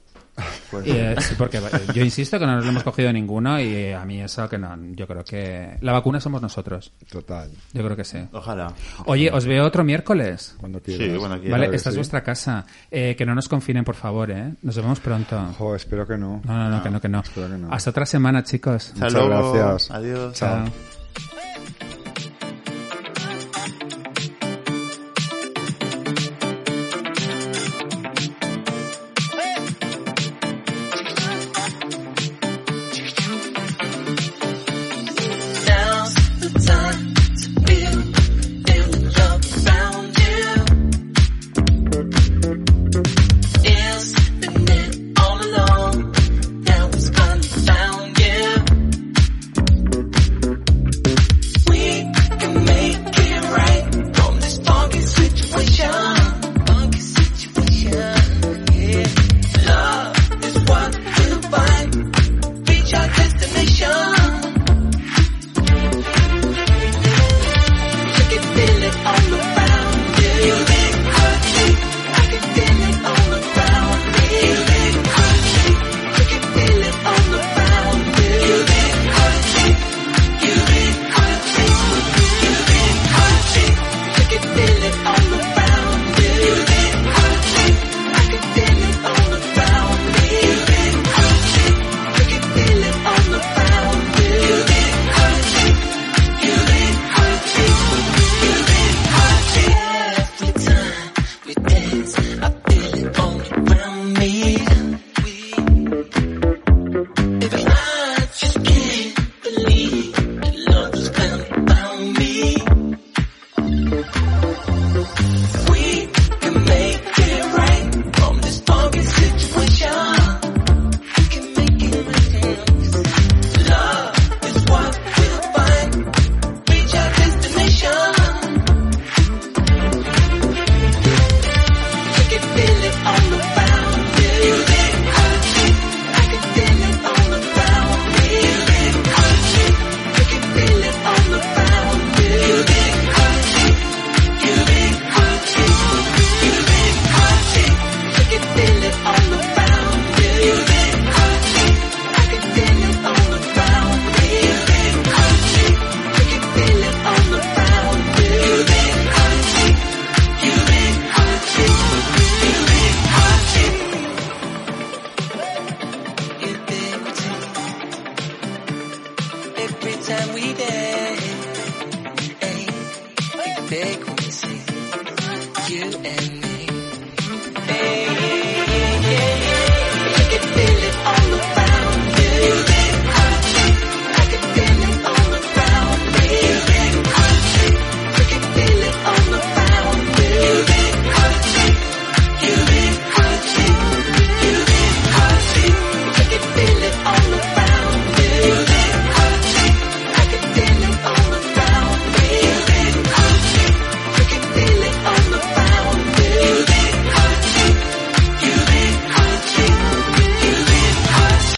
[0.70, 1.60] Pues, Y, eh, sí, porque
[1.94, 4.58] yo insisto que no nos lo hemos cogido ninguno y eh, a mí eso que
[4.58, 4.76] no.
[4.94, 6.92] Yo creo que la vacuna somos nosotros.
[7.10, 7.50] Total.
[7.72, 8.18] Yo creo que sí.
[8.32, 8.72] Ojalá.
[9.06, 10.56] Oye, os veo otro miércoles.
[10.58, 11.06] Cuando quieras.
[11.08, 11.48] Sí, bueno, aquí.
[11.48, 11.98] Vale, esta es sí.
[11.98, 12.66] vuestra casa.
[12.90, 14.54] Eh, que no nos confinen, por favor, ¿eh?
[14.62, 15.54] Nos vemos pronto.
[15.58, 16.40] Jo, espero que no.
[16.44, 17.20] No, no, no, que no, que no.
[17.20, 17.72] espero que no.
[17.72, 18.90] Hasta otra semana, chicos.
[18.94, 19.52] Hasta Muchas luego.
[19.52, 19.90] gracias.
[19.90, 20.34] Adiós.
[20.34, 20.64] Chao.